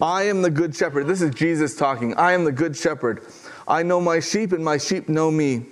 I 0.00 0.24
am 0.24 0.42
the 0.42 0.50
good 0.50 0.74
shepherd. 0.74 1.06
This 1.06 1.22
is 1.22 1.34
Jesus 1.34 1.76
talking. 1.76 2.14
I 2.14 2.32
am 2.32 2.44
the 2.44 2.52
good 2.52 2.76
shepherd. 2.76 3.22
I 3.66 3.82
know 3.82 4.00
my 4.00 4.20
sheep, 4.20 4.52
and 4.52 4.64
my 4.64 4.78
sheep 4.78 5.08
know 5.08 5.30
me. 5.30 5.66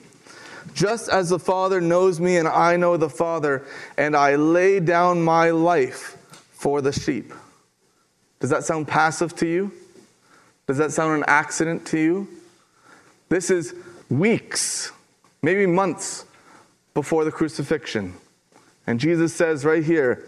Just 0.74 1.08
as 1.08 1.28
the 1.28 1.38
Father 1.38 1.80
knows 1.80 2.20
me, 2.20 2.36
and 2.36 2.48
I 2.48 2.76
know 2.76 2.96
the 2.96 3.08
Father, 3.08 3.64
and 3.96 4.16
I 4.16 4.34
lay 4.34 4.80
down 4.80 5.22
my 5.22 5.50
life 5.50 6.16
for 6.50 6.82
the 6.82 6.92
sheep. 6.92 7.32
Does 8.40 8.50
that 8.50 8.64
sound 8.64 8.88
passive 8.88 9.34
to 9.36 9.46
you? 9.46 9.72
Does 10.66 10.78
that 10.78 10.92
sound 10.92 11.16
an 11.16 11.24
accident 11.28 11.86
to 11.88 11.98
you? 11.98 12.28
This 13.28 13.50
is 13.50 13.74
weeks, 14.10 14.90
maybe 15.42 15.66
months 15.66 16.24
before 16.94 17.24
the 17.24 17.32
crucifixion. 17.32 18.14
And 18.86 18.98
Jesus 19.00 19.34
says 19.34 19.64
right 19.64 19.84
here, 19.84 20.26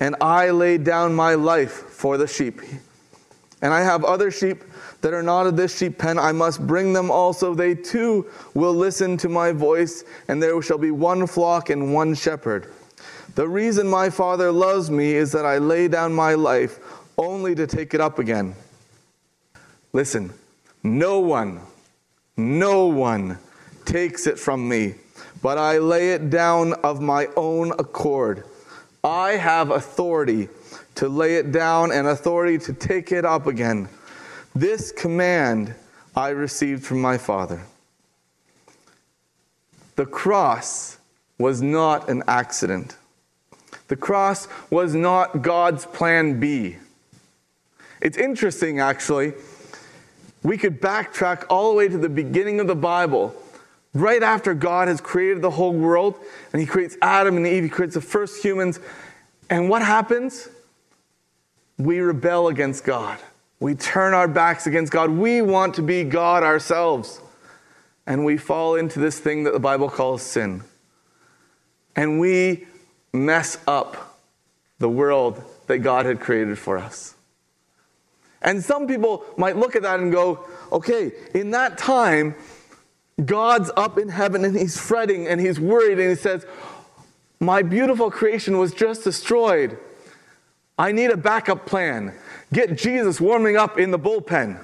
and 0.00 0.16
I 0.20 0.50
laid 0.50 0.84
down 0.84 1.14
my 1.14 1.34
life 1.34 1.72
for 1.72 2.16
the 2.16 2.26
sheep. 2.26 2.60
And 3.62 3.72
I 3.72 3.80
have 3.80 4.04
other 4.04 4.30
sheep 4.30 4.62
that 5.00 5.14
are 5.14 5.22
not 5.22 5.46
of 5.46 5.56
this 5.56 5.76
sheep 5.76 5.98
pen. 5.98 6.18
I 6.18 6.32
must 6.32 6.66
bring 6.66 6.92
them 6.92 7.10
also. 7.10 7.54
They 7.54 7.74
too 7.74 8.26
will 8.54 8.74
listen 8.74 9.16
to 9.18 9.28
my 9.28 9.52
voice, 9.52 10.04
and 10.28 10.42
there 10.42 10.60
shall 10.60 10.78
be 10.78 10.90
one 10.90 11.26
flock 11.26 11.70
and 11.70 11.94
one 11.94 12.14
shepherd. 12.14 12.72
The 13.34 13.48
reason 13.48 13.88
my 13.88 14.10
Father 14.10 14.52
loves 14.52 14.90
me 14.90 15.14
is 15.14 15.32
that 15.32 15.46
I 15.46 15.58
lay 15.58 15.88
down 15.88 16.12
my 16.12 16.34
life 16.34 16.78
only 17.18 17.54
to 17.54 17.66
take 17.66 17.94
it 17.94 18.00
up 18.00 18.18
again. 18.18 18.54
Listen, 19.92 20.32
no 20.82 21.20
one, 21.20 21.60
no 22.36 22.86
one 22.86 23.38
takes 23.84 24.26
it 24.26 24.38
from 24.38 24.68
me 24.68 24.94
but 25.42 25.58
I 25.58 25.78
lay 25.78 26.12
it 26.12 26.30
down 26.30 26.72
of 26.74 27.00
my 27.00 27.28
own 27.36 27.72
accord. 27.72 28.44
I 29.06 29.36
have 29.36 29.70
authority 29.70 30.48
to 30.96 31.08
lay 31.08 31.36
it 31.36 31.52
down 31.52 31.92
and 31.92 32.08
authority 32.08 32.58
to 32.64 32.72
take 32.72 33.12
it 33.12 33.24
up 33.24 33.46
again. 33.46 33.88
This 34.52 34.90
command 34.90 35.76
I 36.16 36.30
received 36.30 36.84
from 36.84 37.00
my 37.00 37.16
Father. 37.16 37.62
The 39.94 40.06
cross 40.06 40.98
was 41.38 41.62
not 41.62 42.08
an 42.10 42.24
accident. 42.26 42.96
The 43.86 43.94
cross 43.94 44.48
was 44.70 44.96
not 44.96 45.40
God's 45.40 45.86
plan 45.86 46.40
B. 46.40 46.76
It's 48.02 48.18
interesting, 48.18 48.80
actually. 48.80 49.34
We 50.42 50.58
could 50.58 50.80
backtrack 50.80 51.44
all 51.48 51.70
the 51.70 51.76
way 51.76 51.86
to 51.86 51.96
the 51.96 52.08
beginning 52.08 52.58
of 52.58 52.66
the 52.66 52.74
Bible 52.74 53.40
right 54.00 54.22
after 54.22 54.54
God 54.54 54.88
has 54.88 55.00
created 55.00 55.42
the 55.42 55.50
whole 55.50 55.72
world 55.72 56.16
and 56.52 56.60
he 56.60 56.66
creates 56.66 56.96
Adam 57.02 57.36
and 57.36 57.46
Eve, 57.46 57.64
he 57.64 57.68
creates 57.68 57.94
the 57.94 58.00
first 58.00 58.42
humans. 58.42 58.80
And 59.50 59.68
what 59.68 59.82
happens? 59.82 60.48
We 61.78 62.00
rebel 62.00 62.48
against 62.48 62.84
God. 62.84 63.18
We 63.60 63.74
turn 63.74 64.14
our 64.14 64.28
backs 64.28 64.66
against 64.66 64.92
God. 64.92 65.10
We 65.10 65.42
want 65.42 65.74
to 65.74 65.82
be 65.82 66.04
God 66.04 66.42
ourselves. 66.42 67.20
And 68.06 68.24
we 68.24 68.36
fall 68.36 68.76
into 68.76 69.00
this 69.00 69.18
thing 69.18 69.44
that 69.44 69.52
the 69.52 69.60
Bible 69.60 69.88
calls 69.88 70.22
sin. 70.22 70.62
And 71.94 72.20
we 72.20 72.66
mess 73.12 73.58
up 73.66 74.20
the 74.78 74.88
world 74.88 75.42
that 75.66 75.78
God 75.78 76.06
had 76.06 76.20
created 76.20 76.58
for 76.58 76.78
us. 76.78 77.14
And 78.42 78.62
some 78.62 78.86
people 78.86 79.24
might 79.36 79.56
look 79.56 79.74
at 79.74 79.82
that 79.82 79.98
and 79.98 80.12
go, 80.12 80.44
okay, 80.70 81.12
in 81.34 81.50
that 81.50 81.78
time, 81.78 82.34
God's 83.24 83.70
up 83.76 83.98
in 83.98 84.08
heaven 84.08 84.44
and 84.44 84.56
he's 84.56 84.78
fretting 84.78 85.26
and 85.26 85.40
he's 85.40 85.58
worried 85.58 85.98
and 85.98 86.10
he 86.10 86.16
says, 86.16 86.44
My 87.40 87.62
beautiful 87.62 88.10
creation 88.10 88.58
was 88.58 88.72
just 88.74 89.04
destroyed. 89.04 89.78
I 90.78 90.92
need 90.92 91.10
a 91.10 91.16
backup 91.16 91.64
plan. 91.64 92.14
Get 92.52 92.76
Jesus 92.76 93.20
warming 93.20 93.56
up 93.56 93.78
in 93.78 93.90
the 93.90 93.98
bullpen. 93.98 94.62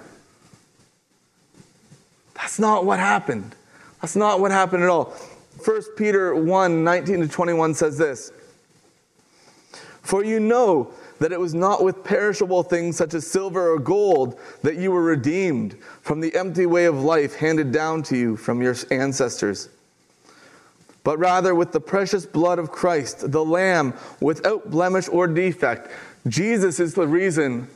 That's 2.35 2.59
not 2.59 2.85
what 2.85 2.99
happened. 2.99 3.55
That's 4.03 4.17
not 4.17 4.41
what 4.41 4.51
happened 4.51 4.83
at 4.83 4.91
all. 4.91 5.15
1 5.65 5.83
Peter 5.97 6.35
1 6.35 6.85
19 6.85 7.21
to 7.21 7.29
21 7.29 7.75
says 7.75 7.97
this 7.97 8.33
For 10.03 10.25
you 10.25 10.41
know 10.41 10.93
that 11.23 11.31
it 11.31 11.39
was 11.39 11.55
not 11.55 11.85
with 11.85 12.03
perishable 12.03 12.65
things 12.65 12.97
such 12.97 13.15
as 13.15 13.25
silver 13.25 13.73
or 13.73 13.79
gold 13.79 14.37
that 14.63 14.75
you 14.75 14.91
were 14.91 15.05
redeemed 15.05 15.79
from 16.01 16.19
the 16.19 16.35
empty 16.35 16.67
way 16.67 16.85
of 16.85 17.01
life 17.01 17.37
handed 17.37 17.71
down 17.71 18.03
to 18.03 18.17
you 18.17 18.37
from 18.37 18.61
your 18.61 18.75
ancestors, 18.91 19.69
but 21.05 21.17
rather 21.21 21.55
with 21.55 21.71
the 21.71 21.79
precious 21.79 22.27
blood 22.27 22.59
of 22.59 22.73
Christ, 22.73 23.31
the 23.31 23.45
Lamb, 23.45 23.95
without 24.21 24.69
blemish 24.69 25.09
or 25.11 25.29
defect. 25.29 25.93
Jesus 26.27 26.81
is 26.81 26.95
the 26.95 27.07
reason 27.07 27.69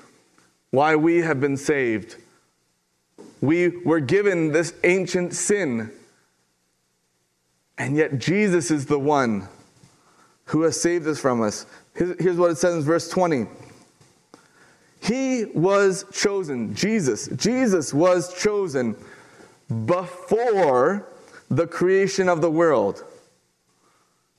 why 0.73 0.97
we 0.97 1.19
have 1.19 1.41
been 1.41 1.57
saved. 1.57 2.17
We 3.41 3.69
were 3.69 4.01
given 4.01 4.51
this 4.51 4.75
ancient 4.83 5.35
sin, 5.35 5.93
and 7.79 7.97
yet 7.97 8.19
Jesus 8.19 8.73
is 8.73 8.87
the 8.87 8.99
one 8.99 9.47
who 10.47 10.63
has 10.63 10.81
saved 10.81 11.07
us 11.07 11.21
from 11.21 11.43
us. 11.43 11.65
Here's 11.97 12.37
what 12.37 12.51
it 12.51 12.59
says 12.59 12.75
in 12.75 12.83
verse 12.83 13.09
20. 13.09 13.47
He 15.01 15.47
was 15.55 16.05
chosen, 16.13 16.75
Jesus, 16.75 17.29
Jesus 17.29 17.95
was 17.95 18.35
chosen 18.41 18.97
before 19.87 21.09
the 21.49 21.67
creation 21.67 22.29
of 22.29 22.41
the 22.41 22.51
world. 22.51 23.05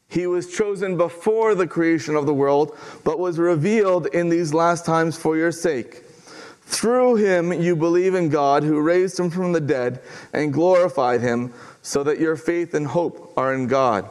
He 0.09 0.27
was 0.27 0.53
chosen 0.53 0.97
before 0.97 1.55
the 1.55 1.67
creation 1.67 2.15
of 2.15 2.25
the 2.25 2.33
world, 2.33 2.77
but 3.03 3.19
was 3.19 3.37
revealed 3.37 4.07
in 4.07 4.29
these 4.29 4.53
last 4.53 4.85
times 4.85 5.17
for 5.17 5.35
your 5.35 5.51
sake. 5.51 6.03
Through 6.61 7.15
him 7.15 7.53
you 7.53 7.75
believe 7.75 8.13
in 8.13 8.29
God, 8.29 8.63
who 8.63 8.79
raised 8.79 9.19
him 9.19 9.29
from 9.29 9.53
the 9.53 9.61
dead 9.61 10.01
and 10.33 10.53
glorified 10.53 11.21
him, 11.21 11.53
so 11.81 12.03
that 12.03 12.19
your 12.19 12.35
faith 12.35 12.73
and 12.73 12.87
hope 12.87 13.33
are 13.37 13.53
in 13.53 13.67
God. 13.67 14.09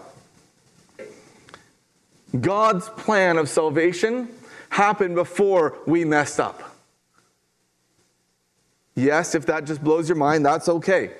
God's 2.41 2.89
plan 2.89 3.39
of 3.39 3.49
salvation 3.49 4.29
happened 4.71 5.15
before 5.15 5.79
we 5.87 6.05
messed 6.05 6.41
up. 6.41 6.63
Yes, 8.95 9.35
if 9.35 9.47
that 9.47 9.65
just 9.65 9.85
blows 9.85 10.09
your 10.09 10.17
mind, 10.17 10.45
that's 10.45 10.69
okay. 10.69 11.11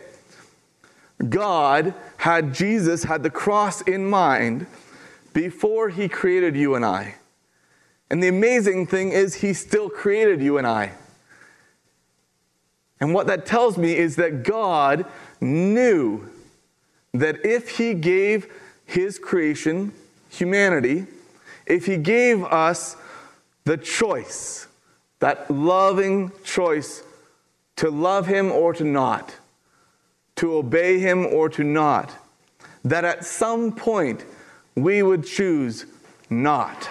God 1.29 1.95
had 2.17 2.55
Jesus, 2.55 3.05
had 3.05 3.23
the 3.23 3.31
cross 3.31 3.83
in 3.83 4.09
mind 4.09 4.67
before 5.33 5.91
he 5.91 6.09
created 6.09 6.57
you 6.57 6.75
and 6.75 6.85
I. 6.85 7.15
And 8.11 8.23
the 8.23 8.29
amazing 8.29 8.87
thing 8.87 9.13
is, 9.13 9.35
he 9.37 9.53
still 9.53 9.91
created 9.91 10.41
you 10.41 10.59
and 10.59 10.67
I. 10.67 10.93
And 13.01 13.13
what 13.13 13.27
that 13.27 13.45
tells 13.45 13.77
me 13.77 13.97
is 13.97 14.17
that 14.17 14.43
God 14.43 15.05
knew 15.41 16.31
that 17.13 17.45
if 17.45 17.77
he 17.77 17.95
gave 17.95 18.51
his 18.85 19.19
creation 19.19 19.93
humanity, 20.37 21.07
if 21.67 21.87
He 21.87 21.97
gave 21.97 22.45
us 22.45 22.97
the 23.65 23.77
choice, 23.77 24.67
that 25.19 25.51
loving 25.51 26.31
choice 26.45 27.03
to 27.77 27.91
love 27.91 28.27
Him 28.27 28.53
or 28.53 28.73
to 28.75 28.85
not, 28.85 29.35
to 30.37 30.55
obey 30.55 30.99
Him 30.99 31.27
or 31.27 31.49
to 31.51 31.65
not, 31.65 32.13
that 32.85 33.05
at 33.05 33.25
some 33.25 33.73
point 33.73 34.25
we 34.75 35.03
would 35.03 35.27
choose 35.27 35.87
not. 36.31 36.89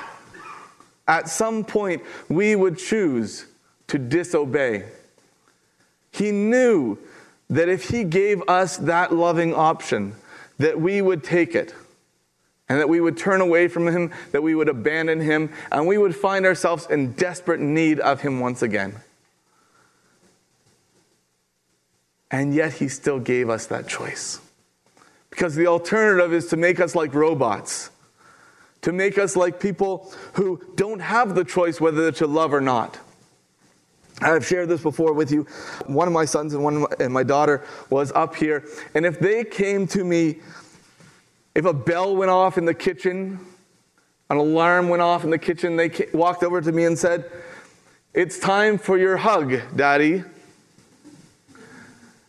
At 1.07 1.29
some 1.29 1.63
point 1.63 2.01
we 2.29 2.55
would 2.55 2.77
choose 2.77 3.45
to 3.87 3.99
disobey. 3.99 4.85
He 6.11 6.31
knew 6.31 6.97
that 7.49 7.69
if 7.69 7.89
He 7.89 8.03
gave 8.03 8.41
us 8.47 8.77
that 8.77 9.13
loving 9.13 9.53
option, 9.53 10.15
that 10.57 10.79
we 10.79 11.01
would 11.01 11.23
take 11.23 11.53
it 11.53 11.73
and 12.67 12.79
that 12.79 12.89
we 12.89 12.99
would 12.99 13.17
turn 13.17 13.41
away 13.41 13.67
from 13.67 13.87
him, 13.87 14.11
that 14.31 14.41
we 14.41 14.55
would 14.55 14.69
abandon 14.69 15.19
him, 15.19 15.51
and 15.71 15.87
we 15.87 15.97
would 15.97 16.15
find 16.15 16.45
ourselves 16.45 16.87
in 16.89 17.13
desperate 17.13 17.59
need 17.59 17.99
of 17.99 18.21
him 18.21 18.39
once 18.39 18.61
again. 18.61 18.95
And 22.31 22.53
yet 22.53 22.73
he 22.73 22.87
still 22.87 23.19
gave 23.19 23.49
us 23.49 23.67
that 23.67 23.87
choice. 23.87 24.39
Because 25.29 25.55
the 25.55 25.67
alternative 25.67 26.33
is 26.33 26.47
to 26.47 26.57
make 26.57 26.79
us 26.79 26.95
like 26.95 27.13
robots, 27.13 27.91
to 28.81 28.91
make 28.91 29.17
us 29.17 29.35
like 29.35 29.59
people 29.59 30.11
who 30.33 30.61
don't 30.75 31.01
have 31.01 31.35
the 31.35 31.43
choice 31.43 31.79
whether 31.79 32.11
to 32.13 32.27
love 32.27 32.53
or 32.53 32.61
not. 32.61 32.97
I've 34.21 34.45
shared 34.45 34.69
this 34.69 34.81
before 34.81 35.13
with 35.13 35.31
you. 35.31 35.43
One 35.87 36.07
of 36.07 36.13
my 36.13 36.25
sons 36.25 36.53
and 36.53 36.63
one 36.63 36.81
my, 36.81 36.87
and 36.99 37.13
my 37.13 37.23
daughter 37.23 37.63
was 37.89 38.11
up 38.13 38.35
here, 38.35 38.65
and 38.93 39.05
if 39.05 39.19
they 39.19 39.43
came 39.43 39.87
to 39.87 40.03
me 40.03 40.37
if 41.55 41.63
a 41.63 41.73
bell 41.73 42.15
went 42.15 42.29
off 42.29 42.57
in 42.57 42.65
the 42.65 42.73
kitchen, 42.73 43.39
an 44.29 44.37
alarm 44.37 44.89
went 44.89 45.01
off 45.01 45.23
in 45.23 45.29
the 45.29 45.37
kitchen, 45.37 45.77
they 45.77 45.89
walked 46.13 46.43
over 46.43 46.59
to 46.61 46.71
me 46.71 46.83
and 46.83 46.99
said, 46.99 47.31
It's 48.13 48.37
time 48.37 48.77
for 48.77 48.97
your 48.97 49.17
hug, 49.17 49.61
Daddy. 49.75 50.23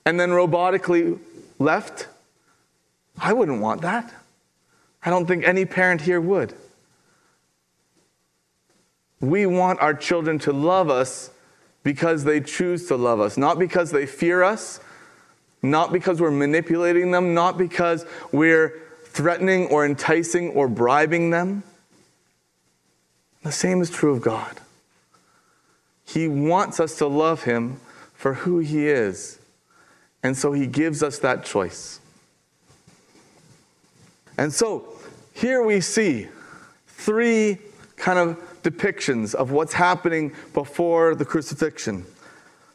And 0.05 0.21
then 0.21 0.31
robotically 0.31 1.19
left. 1.59 2.07
I 3.19 3.33
wouldn't 3.33 3.61
want 3.61 3.81
that. 3.81 4.15
I 5.03 5.11
don't 5.11 5.27
think 5.27 5.45
any 5.45 5.65
parent 5.65 6.03
here 6.03 6.21
would. 6.21 6.55
We 9.21 9.47
want 9.47 9.81
our 9.81 9.95
children 9.95 10.39
to 10.41 10.53
love 10.53 10.91
us 10.91 11.31
because 11.83 12.23
they 12.25 12.41
choose 12.41 12.87
to 12.89 12.97
love 12.97 13.21
us, 13.21 13.37
not 13.37 13.59
because 13.59 13.91
they 13.91 14.07
fear 14.07 14.43
us, 14.43 14.79
not 15.63 15.93
because 15.93 16.21
we're 16.21 16.31
manipulating 16.31 17.11
them, 17.11 17.35
not 17.35 17.57
because 17.57 18.05
we're 18.31 18.86
threatening 19.17 19.67
or 19.69 19.87
enticing 19.87 20.51
or 20.51 20.69
bribing 20.69 21.31
them. 21.31 21.63
The 23.43 23.51
same 23.51 23.81
is 23.81 23.89
true 23.89 24.13
of 24.13 24.21
God. 24.21 24.61
He 26.05 26.29
wants 26.29 26.81
us 26.81 26.99
to 26.99 27.07
love 27.07 27.45
Him 27.45 27.81
for 28.13 28.35
who 28.35 28.59
He 28.59 28.87
is. 28.87 29.39
And 30.23 30.37
so 30.37 30.53
He 30.53 30.67
gives 30.67 31.03
us 31.03 31.19
that 31.21 31.47
choice. 31.47 31.99
And 34.37 34.53
so 34.53 34.87
here 35.33 35.65
we 35.65 35.81
see 35.81 36.29
three 36.87 37.57
kind 37.97 38.19
of 38.19 38.63
depictions 38.63 39.35
of 39.35 39.51
what's 39.51 39.73
happening 39.73 40.35
before 40.53 41.15
the 41.15 41.25
crucifixion. 41.25 42.05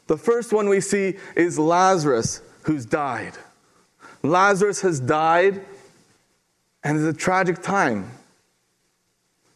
The 0.08 0.16
first 0.16 0.52
one 0.52 0.68
we 0.68 0.80
see 0.80 1.14
is 1.36 1.56
Lazarus, 1.56 2.42
who's 2.62 2.84
died. 2.84 3.34
Lazarus 4.24 4.80
has 4.80 4.98
died 4.98 5.64
and 6.84 6.98
it's 6.98 7.16
a 7.16 7.18
tragic 7.18 7.62
time. 7.62 8.10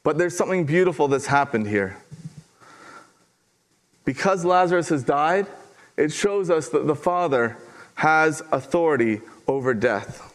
But 0.03 0.19
there's 0.19 0.37
something 0.37 0.65
beautiful 0.65 1.09
that's 1.09 1.27
happened 1.27 1.67
here. 1.67 1.97
Because 4.05 4.45
Lazarus 4.45 4.89
has 4.91 5.03
died, 5.03 5.47
it 5.97 6.13
shows 6.13 6.49
us 6.49 6.69
that 6.69 6.87
the 6.87 6.95
Father 6.95 7.57
has 7.97 8.43
authority 8.53 9.21
over 9.49 9.75
death. 9.75 10.33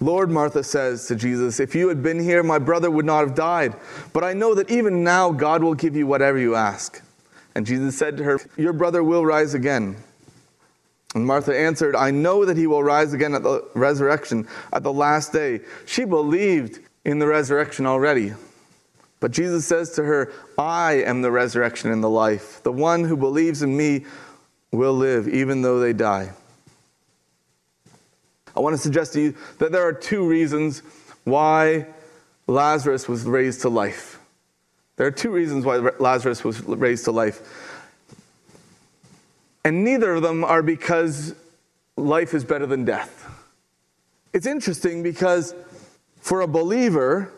Lord, 0.00 0.30
Martha 0.30 0.64
says 0.64 1.06
to 1.06 1.14
Jesus, 1.14 1.60
If 1.60 1.74
you 1.74 1.88
had 1.88 2.02
been 2.02 2.18
here, 2.18 2.42
my 2.42 2.58
brother 2.58 2.90
would 2.90 3.04
not 3.04 3.20
have 3.20 3.34
died. 3.34 3.74
But 4.12 4.24
I 4.24 4.32
know 4.32 4.54
that 4.54 4.70
even 4.70 5.04
now 5.04 5.30
God 5.30 5.62
will 5.62 5.74
give 5.74 5.94
you 5.94 6.06
whatever 6.06 6.38
you 6.38 6.56
ask. 6.56 7.02
And 7.54 7.66
Jesus 7.66 7.98
said 7.98 8.16
to 8.16 8.24
her, 8.24 8.40
Your 8.56 8.72
brother 8.72 9.04
will 9.04 9.26
rise 9.26 9.52
again. 9.52 9.96
And 11.14 11.26
Martha 11.26 11.56
answered, 11.56 11.96
I 11.96 12.10
know 12.10 12.44
that 12.44 12.56
he 12.56 12.66
will 12.66 12.84
rise 12.84 13.12
again 13.12 13.34
at 13.34 13.42
the 13.42 13.68
resurrection, 13.74 14.46
at 14.72 14.82
the 14.82 14.92
last 14.92 15.32
day. 15.32 15.60
She 15.86 16.04
believed 16.04 16.78
in 17.04 17.18
the 17.18 17.26
resurrection 17.26 17.86
already. 17.86 18.32
But 19.18 19.32
Jesus 19.32 19.66
says 19.66 19.90
to 19.92 20.04
her, 20.04 20.32
I 20.56 21.02
am 21.04 21.22
the 21.22 21.30
resurrection 21.30 21.90
and 21.90 22.02
the 22.02 22.08
life. 22.08 22.62
The 22.62 22.72
one 22.72 23.04
who 23.04 23.16
believes 23.16 23.62
in 23.62 23.76
me 23.76 24.04
will 24.72 24.94
live, 24.94 25.28
even 25.28 25.62
though 25.62 25.80
they 25.80 25.92
die. 25.92 26.30
I 28.56 28.60
want 28.60 28.74
to 28.74 28.82
suggest 28.82 29.12
to 29.14 29.20
you 29.20 29.36
that 29.58 29.72
there 29.72 29.86
are 29.86 29.92
two 29.92 30.26
reasons 30.26 30.82
why 31.24 31.86
Lazarus 32.46 33.08
was 33.08 33.24
raised 33.24 33.62
to 33.62 33.68
life. 33.68 34.18
There 34.96 35.06
are 35.06 35.12
two 35.12 35.30
reasons 35.30 35.64
why 35.64 35.76
Lazarus 35.98 36.44
was 36.44 36.60
raised 36.62 37.04
to 37.04 37.12
life. 37.12 37.59
And 39.64 39.84
neither 39.84 40.14
of 40.14 40.22
them 40.22 40.44
are 40.44 40.62
because 40.62 41.34
life 41.96 42.34
is 42.34 42.44
better 42.44 42.66
than 42.66 42.84
death. 42.84 43.28
It's 44.32 44.46
interesting 44.46 45.02
because 45.02 45.54
for 46.20 46.40
a 46.40 46.46
believer, 46.46 47.32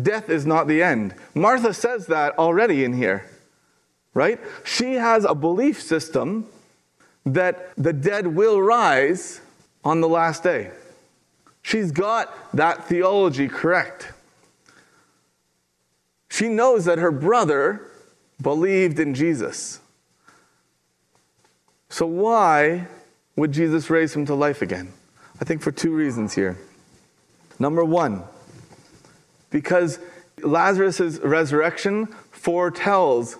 death 0.00 0.30
is 0.30 0.46
not 0.46 0.68
the 0.68 0.82
end. 0.82 1.14
Martha 1.34 1.74
says 1.74 2.06
that 2.06 2.38
already 2.38 2.84
in 2.84 2.92
here, 2.92 3.28
right? 4.14 4.40
She 4.64 4.94
has 4.94 5.24
a 5.24 5.34
belief 5.34 5.82
system 5.82 6.46
that 7.26 7.70
the 7.76 7.92
dead 7.92 8.26
will 8.26 8.60
rise 8.60 9.40
on 9.84 10.00
the 10.00 10.08
last 10.08 10.42
day. 10.42 10.70
She's 11.62 11.92
got 11.92 12.32
that 12.54 12.86
theology 12.86 13.48
correct. 13.48 14.12
She 16.30 16.48
knows 16.48 16.86
that 16.86 16.98
her 16.98 17.12
brother 17.12 17.88
believed 18.40 18.98
in 18.98 19.14
Jesus. 19.14 19.80
So, 21.92 22.06
why 22.06 22.86
would 23.36 23.52
Jesus 23.52 23.90
raise 23.90 24.16
him 24.16 24.24
to 24.24 24.34
life 24.34 24.62
again? 24.62 24.94
I 25.38 25.44
think 25.44 25.60
for 25.60 25.70
two 25.70 25.94
reasons 25.94 26.32
here. 26.32 26.56
Number 27.58 27.84
one, 27.84 28.22
because 29.50 29.98
Lazarus' 30.40 31.18
resurrection 31.18 32.06
foretells 32.30 33.36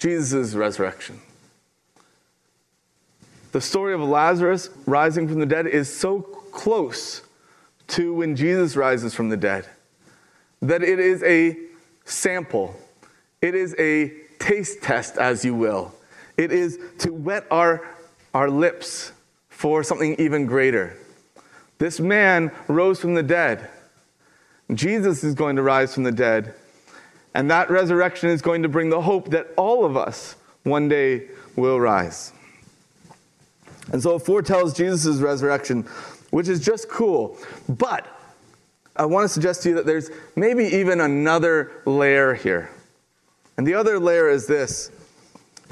Jesus' 0.00 0.54
resurrection. 0.54 1.20
The 3.52 3.60
story 3.60 3.94
of 3.94 4.00
Lazarus 4.00 4.68
rising 4.84 5.28
from 5.28 5.38
the 5.38 5.46
dead 5.46 5.68
is 5.68 5.88
so 5.88 6.22
close 6.22 7.22
to 7.86 8.12
when 8.12 8.34
Jesus 8.34 8.74
rises 8.74 9.14
from 9.14 9.28
the 9.28 9.36
dead 9.36 9.64
that 10.60 10.82
it 10.82 10.98
is 10.98 11.22
a 11.22 11.56
sample, 12.04 12.74
it 13.40 13.54
is 13.54 13.76
a 13.78 14.12
taste 14.40 14.82
test, 14.82 15.18
as 15.18 15.44
you 15.44 15.54
will. 15.54 15.94
It 16.36 16.52
is 16.52 16.78
to 16.98 17.12
wet 17.12 17.46
our, 17.50 17.86
our 18.34 18.50
lips 18.50 19.12
for 19.48 19.82
something 19.82 20.16
even 20.18 20.46
greater. 20.46 20.96
This 21.78 22.00
man 22.00 22.52
rose 22.68 23.00
from 23.00 23.14
the 23.14 23.22
dead. 23.22 23.68
Jesus 24.72 25.24
is 25.24 25.34
going 25.34 25.56
to 25.56 25.62
rise 25.62 25.94
from 25.94 26.04
the 26.04 26.12
dead. 26.12 26.54
And 27.34 27.50
that 27.50 27.70
resurrection 27.70 28.30
is 28.30 28.42
going 28.42 28.62
to 28.62 28.68
bring 28.68 28.90
the 28.90 29.00
hope 29.00 29.30
that 29.30 29.48
all 29.56 29.84
of 29.84 29.96
us 29.96 30.36
one 30.64 30.88
day 30.88 31.28
will 31.56 31.80
rise. 31.80 32.32
And 33.92 34.02
so 34.02 34.16
it 34.16 34.20
foretells 34.20 34.74
Jesus' 34.74 35.18
resurrection, 35.18 35.82
which 36.30 36.48
is 36.48 36.64
just 36.64 36.88
cool. 36.88 37.36
But 37.68 38.06
I 38.96 39.06
want 39.06 39.24
to 39.24 39.28
suggest 39.28 39.62
to 39.62 39.70
you 39.70 39.74
that 39.76 39.86
there's 39.86 40.10
maybe 40.36 40.64
even 40.64 41.00
another 41.00 41.72
layer 41.84 42.34
here. 42.34 42.70
And 43.56 43.66
the 43.66 43.74
other 43.74 43.98
layer 43.98 44.28
is 44.28 44.46
this 44.46 44.90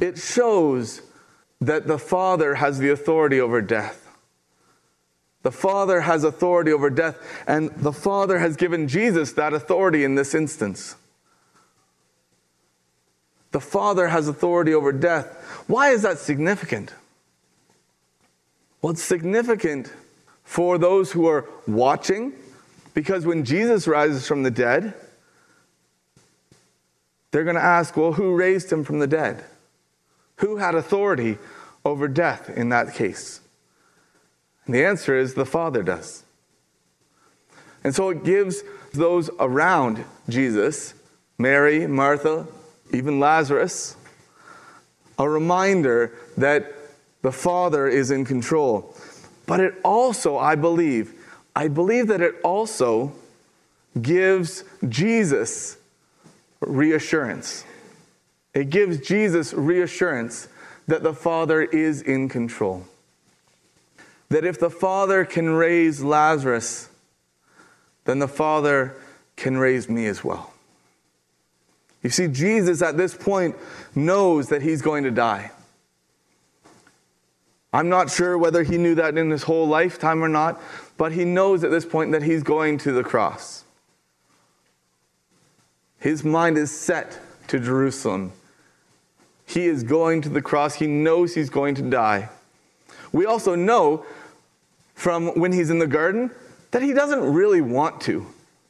it 0.01 0.19
shows 0.19 1.03
that 1.61 1.87
the 1.87 1.99
Father 1.99 2.55
has 2.55 2.79
the 2.79 2.91
authority 2.91 3.41
over 3.41 3.61
death. 3.61 4.09
The 5.43 5.53
Father 5.53 6.03
has 6.03 6.25
authority 6.25 6.73
over 6.73 6.91
death, 6.91 7.17
and 7.47 7.71
the 7.77 7.93
Father 7.93 8.39
has 8.39 8.57
given 8.57 8.89
Jesus 8.89 9.33
that 9.33 9.53
authority 9.55 10.05
in 10.05 10.15
this 10.15 10.35
instance. 10.35 10.97
The 13.53 13.61
Father 13.61 14.09
has 14.09 14.29
authority 14.29 14.75
over 14.75 14.93
death. 14.93 15.65
Why 15.67 15.91
is 15.91 16.03
that 16.03 16.19
significant? 16.19 16.93
Well, 18.81 18.93
it's 18.93 19.03
significant 19.03 19.93
for 20.45 20.79
those 20.79 21.13
who 21.13 21.27
are 21.27 21.49
watching, 21.67 22.33
because 22.95 23.27
when 23.27 23.45
Jesus 23.45 23.89
rises 23.89 24.27
from 24.27 24.43
the 24.43 24.51
dead, 24.51 24.95
they're 27.31 27.45
going 27.45 27.57
to 27.57 27.63
ask, 27.63 27.97
well, 27.97 28.13
who 28.13 28.35
raised 28.35 28.71
him 28.71 28.85
from 28.85 28.99
the 28.99 29.07
dead? 29.07 29.45
Who 30.41 30.57
had 30.57 30.75
authority 30.75 31.39
over 31.85 32.09
death 32.09 32.51
in 32.51 32.71
that 32.71 32.95
case? 32.95 33.41
And 34.67 34.75
the 34.75 34.85
answer 34.85 35.17
is 35.17 35.35
the 35.35 35.47
Father 35.47 35.83
does. 35.83 36.25
And 37.85 37.95
so 37.95 38.11
it 38.11 38.25
gives 38.25 38.63
those 38.93 39.31
around 39.39 40.05
Jesus, 40.29 40.95
Mary, 41.39 41.87
Martha, 41.87 42.47
even 42.93 43.21
Lazarus, 43.21 43.97
a 45.19 45.29
reminder 45.29 46.13
that 46.37 46.73
the 47.23 47.33
Father 47.33 47.87
is 47.87 48.11
in 48.11 48.25
control. 48.25 48.95
But 49.47 49.61
it 49.61 49.75
also, 49.85 50.39
I 50.39 50.55
believe, 50.55 51.13
I 51.55 51.69
believe 51.69 52.07
that 52.09 52.21
it 52.21 52.37
also 52.43 53.13
gives 54.01 54.65
Jesus 54.89 55.77
reassurance. 56.61 57.65
It 58.53 58.71
gives 58.71 58.99
Jesus 58.99 59.53
reassurance 59.53 60.49
that 60.87 61.03
the 61.03 61.15
Father 61.15 61.63
is 61.63 62.03
in 62.03 62.29
control. 62.29 62.85
That 64.29 64.45
if 64.45 64.59
the 64.59 64.71
Father 64.71 65.25
can 65.25 65.51
raise 65.51 66.03
Lazarus, 66.03 66.89
then 68.05 68.19
the 68.19 68.29
Father 68.29 68.97
can 69.37 69.57
raise 69.57 69.89
me 69.89 70.07
as 70.07 70.25
well. 70.25 70.53
You 72.03 72.11
see, 72.11 72.29
Jesus 72.29 72.83
at 72.83 72.97
this 72.97 73.15
point 73.15 73.57
knows 73.95 74.49
that 74.49 74.63
he's 74.63 74.83
going 74.83 75.05
to 75.05 75.11
die. 75.11 75.51
I'm 77.73 77.89
not 77.89 78.11
sure 78.11 78.37
whether 78.37 78.65
he 78.65 78.79
knew 78.79 78.97
that 78.97 79.17
in 79.17 79.31
his 79.31 79.45
whole 79.45 79.69
lifetime 79.69 80.25
or 80.25 80.29
not, 80.29 80.61
but 80.97 81.13
he 81.13 81.25
knows 81.25 81.63
at 81.63 81.71
this 81.71 81.87
point 81.87 82.11
that 82.13 82.23
he's 82.23 82.43
going 82.43 82.79
to 82.79 82.93
the 82.93 83.05
cross. 83.05 83.65
His 85.99 86.25
mind 86.25 86.59
is 86.59 86.77
set 86.77 87.21
to 87.49 87.61
Jerusalem. 87.61 88.33
He 89.51 89.67
is 89.67 89.83
going 89.83 90.23
to 90.23 90.29
the 90.29 90.41
cross. 90.41 90.77
He 90.77 90.87
knows 90.87 91.35
he's 91.35 91.51
going 91.51 91.75
to 91.75 91.83
die. 91.83 92.29
We 93.11 93.27
also 93.27 93.57
know 93.57 94.05
from 94.95 95.29
when 95.39 95.51
he's 95.51 95.71
in 95.71 95.81
the 95.81 95.89
garden 95.89 96.31
that 96.71 96.83
he 96.83 96.93
doesn't 96.93 97.33
really 97.33 97.61
want 97.61 98.01
to. 98.03 98.25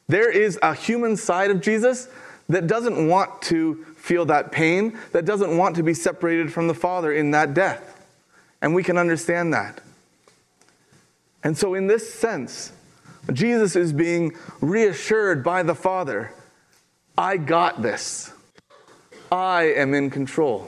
There 0.07 0.31
is 0.31 0.57
a 0.63 0.73
human 0.73 1.17
side 1.17 1.51
of 1.51 1.61
Jesus 1.61 2.09
that 2.49 2.65
doesn't 2.65 3.07
want 3.07 3.43
to 3.43 3.85
feel 3.95 4.25
that 4.25 4.51
pain, 4.51 4.97
that 5.11 5.25
doesn't 5.25 5.55
want 5.55 5.75
to 5.75 5.83
be 5.83 5.93
separated 5.93 6.51
from 6.51 6.67
the 6.67 6.73
Father 6.73 7.13
in 7.13 7.29
that 7.29 7.53
death. 7.53 8.03
And 8.59 8.73
we 8.73 8.81
can 8.81 8.97
understand 8.97 9.53
that. 9.53 9.81
And 11.43 11.55
so, 11.55 11.75
in 11.75 11.85
this 11.85 12.11
sense, 12.11 12.71
Jesus 13.31 13.75
is 13.75 13.93
being 13.93 14.35
reassured 14.61 15.43
by 15.43 15.61
the 15.61 15.75
Father 15.75 16.33
I 17.15 17.37
got 17.37 17.83
this. 17.83 18.33
I 19.31 19.73
am 19.75 19.93
in 19.93 20.09
control. 20.09 20.67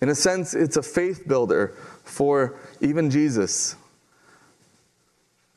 In 0.00 0.08
a 0.08 0.14
sense, 0.14 0.54
it's 0.54 0.76
a 0.76 0.82
faith 0.82 1.26
builder 1.26 1.74
for 2.04 2.54
even 2.80 3.10
Jesus. 3.10 3.74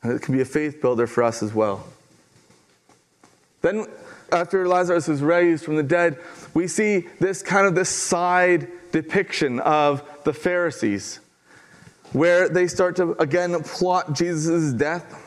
And 0.02 0.12
it 0.12 0.22
can 0.22 0.34
be 0.34 0.40
a 0.40 0.46
faith 0.46 0.80
builder 0.80 1.06
for 1.06 1.22
us 1.22 1.42
as 1.42 1.52
well. 1.54 1.86
Then, 3.60 3.86
after 4.32 4.66
Lazarus 4.66 5.08
is 5.08 5.22
raised 5.22 5.64
from 5.64 5.76
the 5.76 5.82
dead, 5.82 6.18
we 6.54 6.66
see 6.66 7.06
this 7.20 7.42
kind 7.42 7.66
of 7.66 7.74
this 7.74 7.88
side 7.88 8.68
depiction 8.92 9.60
of 9.60 10.02
the 10.24 10.32
Pharisees, 10.32 11.20
where 12.12 12.48
they 12.48 12.66
start 12.66 12.96
to 12.96 13.12
again 13.20 13.62
plot 13.62 14.14
Jesus' 14.14 14.72
death 14.72 15.24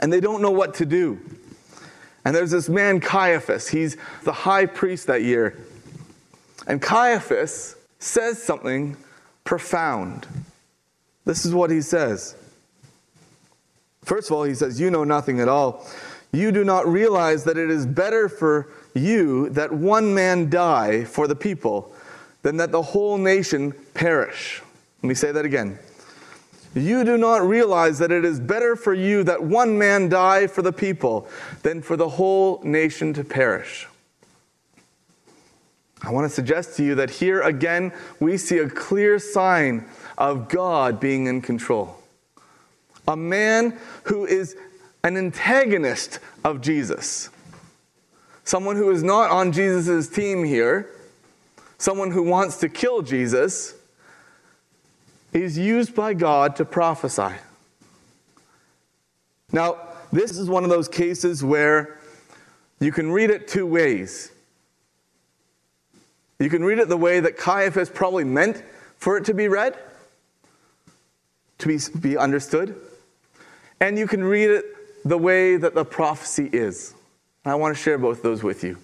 and 0.00 0.12
they 0.12 0.20
don't 0.20 0.42
know 0.42 0.50
what 0.50 0.74
to 0.74 0.86
do. 0.86 1.20
And 2.24 2.34
there's 2.36 2.50
this 2.50 2.68
man, 2.68 3.00
Caiaphas. 3.00 3.68
He's 3.68 3.96
the 4.24 4.32
high 4.32 4.66
priest 4.66 5.06
that 5.06 5.22
year. 5.22 5.58
And 6.66 6.80
Caiaphas 6.80 7.76
says 7.98 8.42
something 8.42 8.96
profound. 9.44 10.26
This 11.24 11.44
is 11.44 11.54
what 11.54 11.70
he 11.70 11.80
says. 11.80 12.36
First 14.02 14.30
of 14.30 14.36
all, 14.36 14.44
he 14.44 14.54
says, 14.54 14.80
You 14.80 14.90
know 14.90 15.04
nothing 15.04 15.40
at 15.40 15.48
all. 15.48 15.86
You 16.32 16.52
do 16.52 16.64
not 16.64 16.86
realize 16.86 17.44
that 17.44 17.56
it 17.56 17.70
is 17.70 17.86
better 17.86 18.28
for 18.28 18.68
you 18.94 19.48
that 19.50 19.72
one 19.72 20.14
man 20.14 20.48
die 20.48 21.04
for 21.04 21.26
the 21.26 21.34
people 21.34 21.92
than 22.42 22.56
that 22.58 22.72
the 22.72 22.82
whole 22.82 23.18
nation 23.18 23.72
perish. 23.94 24.62
Let 25.02 25.08
me 25.08 25.14
say 25.14 25.32
that 25.32 25.44
again. 25.44 25.78
You 26.74 27.02
do 27.04 27.16
not 27.16 27.46
realize 27.46 27.98
that 27.98 28.12
it 28.12 28.24
is 28.24 28.38
better 28.38 28.76
for 28.76 28.94
you 28.94 29.24
that 29.24 29.42
one 29.42 29.76
man 29.76 30.08
die 30.08 30.46
for 30.46 30.62
the 30.62 30.72
people 30.72 31.28
than 31.62 31.82
for 31.82 31.96
the 31.96 32.08
whole 32.08 32.60
nation 32.62 33.12
to 33.14 33.24
perish. 33.24 33.88
I 36.02 36.12
want 36.12 36.28
to 36.28 36.34
suggest 36.34 36.76
to 36.76 36.84
you 36.84 36.94
that 36.94 37.10
here 37.10 37.42
again 37.42 37.92
we 38.20 38.36
see 38.36 38.58
a 38.58 38.68
clear 38.68 39.18
sign 39.18 39.86
of 40.16 40.48
God 40.48 41.00
being 41.00 41.26
in 41.26 41.42
control. 41.42 41.96
A 43.08 43.16
man 43.16 43.76
who 44.04 44.24
is 44.24 44.56
an 45.02 45.16
antagonist 45.16 46.20
of 46.44 46.60
Jesus. 46.60 47.30
Someone 48.44 48.76
who 48.76 48.90
is 48.90 49.02
not 49.02 49.30
on 49.30 49.52
Jesus' 49.52 50.08
team 50.08 50.44
here, 50.44 50.88
someone 51.78 52.12
who 52.12 52.22
wants 52.22 52.58
to 52.58 52.68
kill 52.68 53.02
Jesus 53.02 53.74
is 55.32 55.56
used 55.56 55.94
by 55.94 56.14
God 56.14 56.56
to 56.56 56.64
prophesy. 56.64 57.34
Now, 59.52 59.78
this 60.12 60.36
is 60.36 60.48
one 60.48 60.64
of 60.64 60.70
those 60.70 60.88
cases 60.88 61.44
where 61.44 61.98
you 62.80 62.92
can 62.92 63.12
read 63.12 63.30
it 63.30 63.46
two 63.46 63.66
ways. 63.66 64.32
You 66.38 66.48
can 66.48 66.64
read 66.64 66.78
it 66.78 66.88
the 66.88 66.96
way 66.96 67.20
that 67.20 67.36
Caiaphas 67.36 67.90
probably 67.90 68.24
meant 68.24 68.62
for 68.96 69.16
it 69.16 69.24
to 69.26 69.34
be 69.34 69.48
read, 69.48 69.76
to 71.58 71.68
be, 71.68 71.78
be 72.00 72.16
understood. 72.16 72.74
And 73.80 73.98
you 73.98 74.06
can 74.06 74.24
read 74.24 74.50
it 74.50 74.64
the 75.04 75.18
way 75.18 75.56
that 75.56 75.74
the 75.74 75.84
prophecy 75.84 76.48
is. 76.52 76.94
I 77.44 77.54
want 77.54 77.76
to 77.76 77.82
share 77.82 77.98
both 77.98 78.22
those 78.22 78.42
with 78.42 78.64
you. 78.64 78.76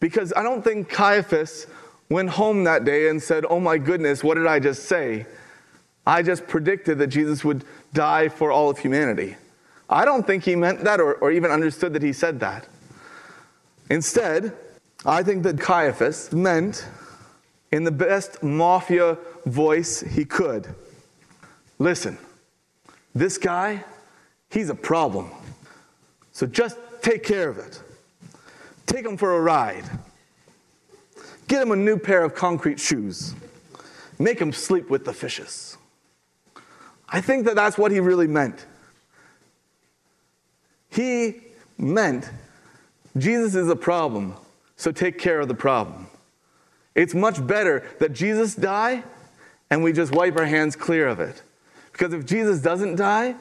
Because 0.00 0.32
I 0.36 0.42
don't 0.42 0.62
think 0.62 0.88
Caiaphas 0.88 1.66
went 2.08 2.30
home 2.30 2.64
that 2.64 2.84
day 2.84 3.08
and 3.08 3.22
said, 3.22 3.44
Oh 3.48 3.60
my 3.60 3.78
goodness, 3.78 4.24
what 4.24 4.34
did 4.34 4.46
I 4.46 4.58
just 4.58 4.84
say? 4.84 5.26
I 6.06 6.22
just 6.22 6.46
predicted 6.46 6.98
that 6.98 7.08
Jesus 7.08 7.44
would 7.44 7.64
die 7.92 8.28
for 8.28 8.50
all 8.50 8.70
of 8.70 8.78
humanity. 8.78 9.36
I 9.88 10.04
don't 10.04 10.26
think 10.26 10.44
he 10.44 10.56
meant 10.56 10.84
that 10.84 11.00
or, 11.00 11.14
or 11.14 11.30
even 11.30 11.50
understood 11.50 11.92
that 11.92 12.02
he 12.02 12.12
said 12.12 12.40
that. 12.40 12.66
Instead, 13.90 14.56
I 15.04 15.22
think 15.22 15.42
that 15.42 15.60
Caiaphas 15.60 16.32
meant, 16.32 16.86
in 17.70 17.84
the 17.84 17.90
best 17.90 18.42
mafia 18.42 19.18
voice 19.46 20.00
he 20.00 20.24
could, 20.24 20.74
listen, 21.78 22.18
this 23.14 23.38
guy, 23.38 23.84
he's 24.50 24.70
a 24.70 24.74
problem. 24.74 25.30
So 26.32 26.46
just 26.46 26.78
take 27.02 27.22
care 27.22 27.48
of 27.48 27.58
it. 27.58 27.82
Take 28.86 29.04
him 29.04 29.16
for 29.16 29.36
a 29.36 29.40
ride. 29.40 29.84
Get 31.48 31.62
him 31.62 31.70
a 31.70 31.76
new 31.76 31.98
pair 31.98 32.24
of 32.24 32.34
concrete 32.34 32.80
shoes. 32.80 33.34
Make 34.18 34.40
him 34.40 34.52
sleep 34.52 34.88
with 34.88 35.04
the 35.04 35.12
fishes. 35.12 35.76
I 37.12 37.20
think 37.20 37.44
that 37.44 37.54
that's 37.54 37.76
what 37.76 37.92
he 37.92 38.00
really 38.00 38.26
meant. 38.26 38.66
He 40.90 41.42
meant 41.78 42.30
Jesus 43.16 43.54
is 43.54 43.68
a 43.68 43.76
problem, 43.76 44.34
so 44.76 44.90
take 44.90 45.18
care 45.18 45.40
of 45.40 45.48
the 45.48 45.54
problem. 45.54 46.06
It's 46.94 47.14
much 47.14 47.46
better 47.46 47.86
that 48.00 48.12
Jesus 48.12 48.54
die 48.54 49.02
and 49.70 49.82
we 49.82 49.92
just 49.92 50.14
wipe 50.14 50.36
our 50.38 50.46
hands 50.46 50.76
clear 50.76 51.08
of 51.08 51.20
it. 51.20 51.42
Because 51.92 52.12
if 52.12 52.26
Jesus 52.26 52.60
doesn't 52.60 52.96
die, 52.96 53.34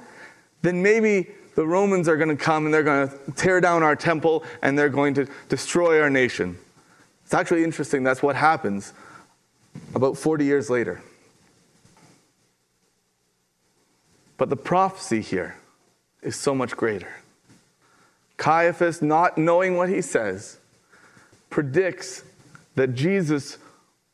then 0.61 0.81
maybe 0.81 1.27
the 1.55 1.65
Romans 1.65 2.07
are 2.07 2.17
going 2.17 2.29
to 2.29 2.41
come 2.41 2.65
and 2.65 2.73
they're 2.73 2.83
going 2.83 3.09
to 3.09 3.31
tear 3.33 3.59
down 3.59 3.83
our 3.83 3.95
temple 3.95 4.43
and 4.61 4.77
they're 4.77 4.89
going 4.89 5.13
to 5.15 5.27
destroy 5.49 6.01
our 6.01 6.09
nation. 6.09 6.57
It's 7.25 7.33
actually 7.33 7.63
interesting, 7.63 8.03
that's 8.03 8.21
what 8.21 8.35
happens 8.35 8.93
about 9.93 10.17
40 10.17 10.45
years 10.45 10.69
later. 10.69 11.01
But 14.41 14.49
the 14.49 14.55
prophecy 14.55 15.21
here 15.21 15.55
is 16.23 16.35
so 16.35 16.55
much 16.55 16.75
greater. 16.75 17.13
Caiaphas, 18.37 18.99
not 18.99 19.37
knowing 19.37 19.77
what 19.77 19.87
he 19.87 20.01
says, 20.01 20.57
predicts 21.51 22.23
that 22.73 22.95
Jesus 22.95 23.59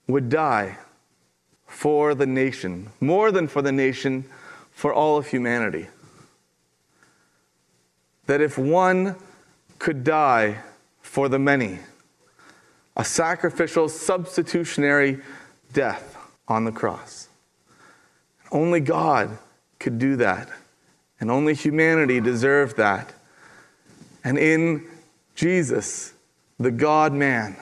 would 0.05 0.27
die 0.27 0.79
for 1.65 2.13
the 2.13 2.25
nation, 2.25 2.89
more 2.99 3.31
than 3.31 3.47
for 3.47 3.61
the 3.61 3.71
nation, 3.71 4.25
for 4.73 4.93
all 4.93 5.15
of 5.15 5.27
humanity. 5.27 5.87
That 8.25 8.41
if 8.41 8.57
one 8.57 9.15
could 9.79 10.03
die 10.03 10.57
for 11.01 11.29
the 11.29 11.39
many, 11.39 11.79
a 12.97 13.05
sacrificial, 13.05 13.87
substitutionary 13.87 15.21
death 15.71 16.17
on 16.49 16.65
the 16.65 16.73
cross. 16.73 17.29
Only 18.51 18.81
God 18.81 19.37
could 19.79 19.99
do 19.99 20.15
that, 20.17 20.49
and 21.19 21.29
only 21.31 21.53
humanity 21.53 22.19
deserved 22.19 22.77
that. 22.77 23.13
And 24.23 24.37
in 24.37 24.87
Jesus, 25.35 26.13
the 26.59 26.71
God 26.71 27.13
man, 27.13 27.55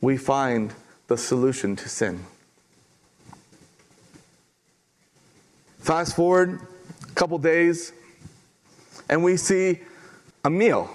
we 0.00 0.16
find 0.16 0.72
the 1.06 1.16
solution 1.16 1.76
to 1.76 1.88
sin. 1.88 2.24
Fast 5.78 6.16
forward 6.16 6.60
a 7.02 7.12
couple 7.14 7.38
days, 7.38 7.92
and 9.08 9.24
we 9.24 9.36
see 9.36 9.80
a 10.44 10.50
meal. 10.50 10.90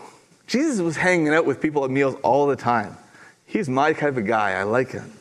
Jesus 0.48 0.80
was 0.80 0.98
hanging 0.98 1.30
out 1.30 1.46
with 1.46 1.62
people 1.62 1.84
at 1.84 1.89
meals 1.89 2.16
all 2.22 2.48
the 2.48 2.56
time. 2.56 2.98
He's 3.46 3.70
my 3.70 3.94
type 3.94 4.18
of 4.18 4.26
guy. 4.26 4.52
I 4.52 4.63
like 4.63 4.92
him. 4.92 5.12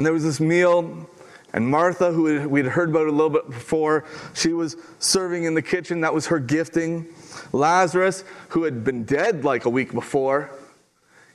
And 0.00 0.06
there 0.06 0.14
was 0.14 0.24
this 0.24 0.40
meal 0.40 1.06
and 1.52 1.68
Martha, 1.68 2.10
who 2.10 2.48
we'd 2.48 2.64
heard 2.64 2.88
about 2.88 3.06
a 3.06 3.10
little 3.10 3.28
bit 3.28 3.46
before, 3.50 4.06
she 4.32 4.54
was 4.54 4.78
serving 4.98 5.44
in 5.44 5.52
the 5.52 5.60
kitchen. 5.60 6.00
That 6.00 6.14
was 6.14 6.28
her 6.28 6.38
gifting. 6.38 7.06
Lazarus, 7.52 8.24
who 8.48 8.64
had 8.64 8.82
been 8.82 9.04
dead 9.04 9.44
like 9.44 9.66
a 9.66 9.68
week 9.68 9.92
before, 9.92 10.52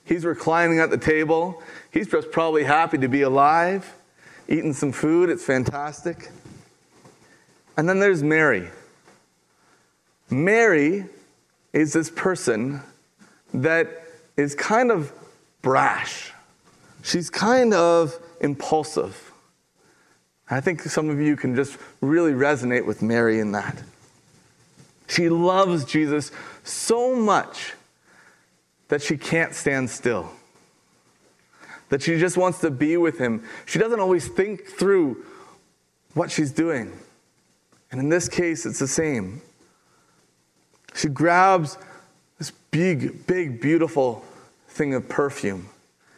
he's 0.04 0.25
reclining 0.25 0.80
at 0.80 0.89
the 0.89 0.97
table. 0.97 1.62
He's 1.91 2.08
just 2.08 2.32
probably 2.32 2.63
happy 2.63 2.97
to 2.97 3.08
be 3.08 3.21
alive, 3.21 3.93
eating 4.47 4.73
some 4.73 4.91
food. 4.91 5.30
It's 5.30 5.45
fantastic. 5.45 6.32
And 7.78 7.88
then 7.88 7.99
there's 7.99 8.23
Mary. 8.23 8.69
Mary 10.32 11.06
is 11.71 11.93
this 11.93 12.10
person 12.10 12.82
that 13.54 14.06
is 14.38 14.56
kind 14.56 14.89
of 14.89 15.12
brash. 15.62 16.34
She's 17.04 17.30
kind 17.30 17.71
of 17.71 18.19
impulsive. 18.39 19.32
I 20.50 20.62
think 20.62 20.82
some 20.82 21.10
of 21.10 21.19
you 21.19 21.36
can 21.36 21.56
just 21.56 21.78
really 22.02 22.34
resonate 22.34 22.86
with 22.86 23.02
Mary 23.02 23.39
in 23.39 23.52
that. 23.54 23.82
She 25.08 25.30
loves 25.30 25.86
Jesus 25.86 26.32
so 26.63 27.15
much 27.15 27.74
that 28.88 29.02
she 29.02 29.17
can't 29.17 29.54
stand 29.54 29.89
still, 29.89 30.32
that 31.89 32.02
she 32.02 32.17
just 32.17 32.38
wants 32.38 32.60
to 32.60 32.69
be 32.69 32.98
with 32.98 33.17
him. 33.17 33.43
She 33.65 33.80
doesn't 33.80 34.00
always 34.00 34.28
think 34.28 34.65
through 34.65 35.24
what 36.13 36.32
she's 36.32 36.52
doing. 36.52 36.91
And 37.91 38.00
in 38.00 38.10
this 38.10 38.30
case, 38.30 38.65
it's 38.65 38.80
the 38.80 38.88
same. 38.88 39.41
She 40.93 41.08
grabs 41.08 41.78
this 42.38 42.52
big, 42.71 43.26
big, 43.28 43.60
beautiful 43.62 44.24
thing 44.67 44.93
of 44.93 45.08
perfume 45.10 45.69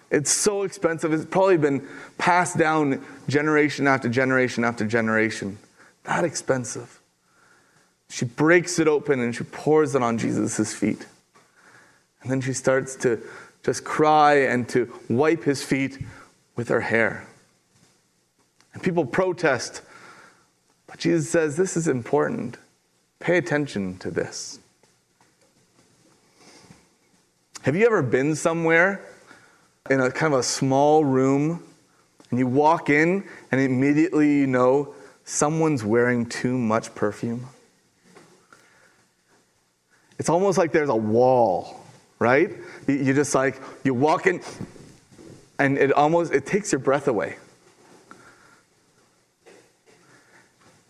it's 0.10 0.32
so 0.32 0.64
expensive. 0.64 1.12
It's 1.14 1.26
probably 1.26 1.58
been 1.58 1.88
passed 2.18 2.58
down 2.58 3.06
generation 3.28 3.88
after 3.88 4.08
generation 4.08 4.64
after 4.64 4.86
generation. 4.86 5.58
That 6.04 6.24
expensive. 6.24 7.02
She 8.10 8.26
breaks 8.26 8.80
it 8.80 8.88
open 8.88 9.20
and 9.20 9.36
she 9.36 9.44
pours 9.44 9.96
it 9.96 10.02
on 10.02 10.18
Jesus' 10.18 10.74
feet. 10.74 11.06
And 12.22 12.32
then 12.32 12.40
she 12.40 12.54
starts 12.54 12.96
to 12.98 13.22
just 13.64 13.84
cry 13.84 14.36
and 14.36 14.68
to 14.70 14.94
wipe 15.10 15.44
his 15.44 15.64
feet 15.64 16.00
with 16.56 16.70
her 16.70 16.82
hair. 16.82 17.28
And 18.74 18.82
people 18.82 19.06
protest. 19.06 19.82
But 20.88 21.00
Jesus 21.00 21.30
says, 21.30 21.58
This 21.58 21.76
is 21.76 21.88
important. 21.88 22.58
Pay 23.20 23.38
attention 23.38 23.98
to 23.98 24.10
this. 24.10 24.60
Have 27.64 27.76
you 27.76 27.86
ever 27.86 28.02
been 28.02 28.36
somewhere 28.36 29.04
in 29.92 30.00
a 30.00 30.12
kind 30.12 30.34
of 30.34 30.40
a 30.40 30.44
small 30.44 31.04
room, 31.04 31.64
and 32.30 32.40
you 32.40 32.48
walk 32.48 32.90
in, 32.90 33.24
and 33.52 33.62
immediately 33.62 34.40
you 34.40 34.48
know 34.48 34.94
someone's 35.24 35.84
wearing 35.84 36.26
too 36.26 36.58
much 36.58 36.94
perfume. 36.96 37.48
It's 40.20 40.30
almost 40.30 40.58
like 40.58 40.72
there's 40.72 40.90
a 40.90 40.96
wall, 40.96 41.84
right? 42.20 42.52
You 42.88 43.14
just 43.14 43.36
like 43.36 43.62
you 43.84 43.94
walk 43.94 44.28
in, 44.28 44.42
and 45.60 45.78
it 45.78 45.92
almost 45.92 46.34
it 46.34 46.46
takes 46.46 46.72
your 46.72 46.80
breath 46.80 47.08
away. 47.08 47.38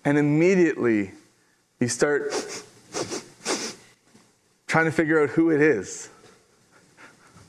And 0.05 0.17
immediately 0.17 1.11
you 1.79 1.89
start 1.89 2.31
trying 4.67 4.85
to 4.85 4.91
figure 4.91 5.21
out 5.21 5.29
who 5.31 5.49
it 5.49 5.61
is. 5.61 6.09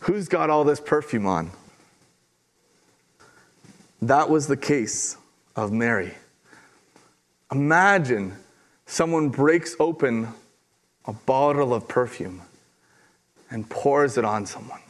Who's 0.01 0.29
got 0.29 0.51
all 0.51 0.65
this 0.65 0.81
perfume 0.81 1.27
on? 1.27 1.51
That 4.01 4.31
was 4.31 4.47
the 4.47 4.57
case 4.57 5.17
of 5.57 5.73
Mary. 5.73 6.15
Imagine 7.51 8.37
someone 8.87 9.29
breaks 9.29 9.75
open 9.81 10.29
a 11.05 11.13
bottle 11.13 11.75
of 11.75 11.89
perfume 11.89 12.43
and 13.51 13.69
pours 13.69 14.19
it 14.19 14.25
on 14.25 14.47
someone. 14.47 14.81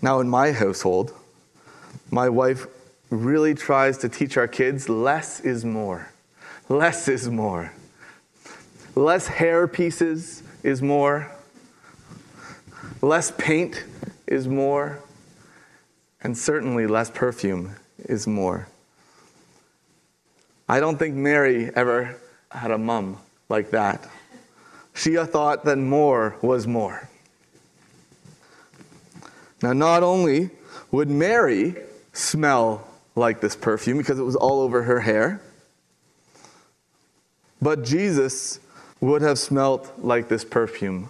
Now, 0.00 0.18
in 0.20 0.28
my 0.28 0.50
household, 0.50 1.14
my 2.10 2.28
wife 2.28 2.66
really 3.10 3.54
tries 3.54 3.98
to 3.98 4.08
teach 4.08 4.36
our 4.36 4.48
kids 4.48 4.88
less 4.88 5.40
is 5.40 5.64
more. 5.64 6.10
Less 6.68 7.06
is 7.06 7.28
more. 7.28 7.72
Less 8.96 9.26
hair 9.26 9.68
pieces 9.68 10.42
is 10.62 10.82
more. 10.82 11.30
Less 13.02 13.32
paint 13.32 13.82
is 14.28 14.46
more, 14.46 15.00
and 16.22 16.38
certainly 16.38 16.86
less 16.86 17.10
perfume 17.10 17.74
is 17.98 18.28
more. 18.28 18.68
I 20.68 20.78
don't 20.78 20.96
think 20.96 21.16
Mary 21.16 21.68
ever 21.74 22.16
had 22.52 22.70
a 22.70 22.78
mum 22.78 23.18
like 23.48 23.72
that. 23.72 24.08
She 24.94 25.16
thought 25.16 25.64
that 25.64 25.78
more 25.78 26.36
was 26.42 26.68
more. 26.68 27.08
Now, 29.62 29.72
not 29.72 30.04
only 30.04 30.50
would 30.92 31.10
Mary 31.10 31.74
smell 32.12 32.86
like 33.16 33.40
this 33.40 33.56
perfume 33.56 33.98
because 33.98 34.20
it 34.20 34.22
was 34.22 34.36
all 34.36 34.60
over 34.60 34.84
her 34.84 35.00
hair, 35.00 35.40
but 37.60 37.82
Jesus 37.82 38.60
would 39.00 39.22
have 39.22 39.40
smelt 39.40 39.92
like 39.98 40.28
this 40.28 40.44
perfume 40.44 41.08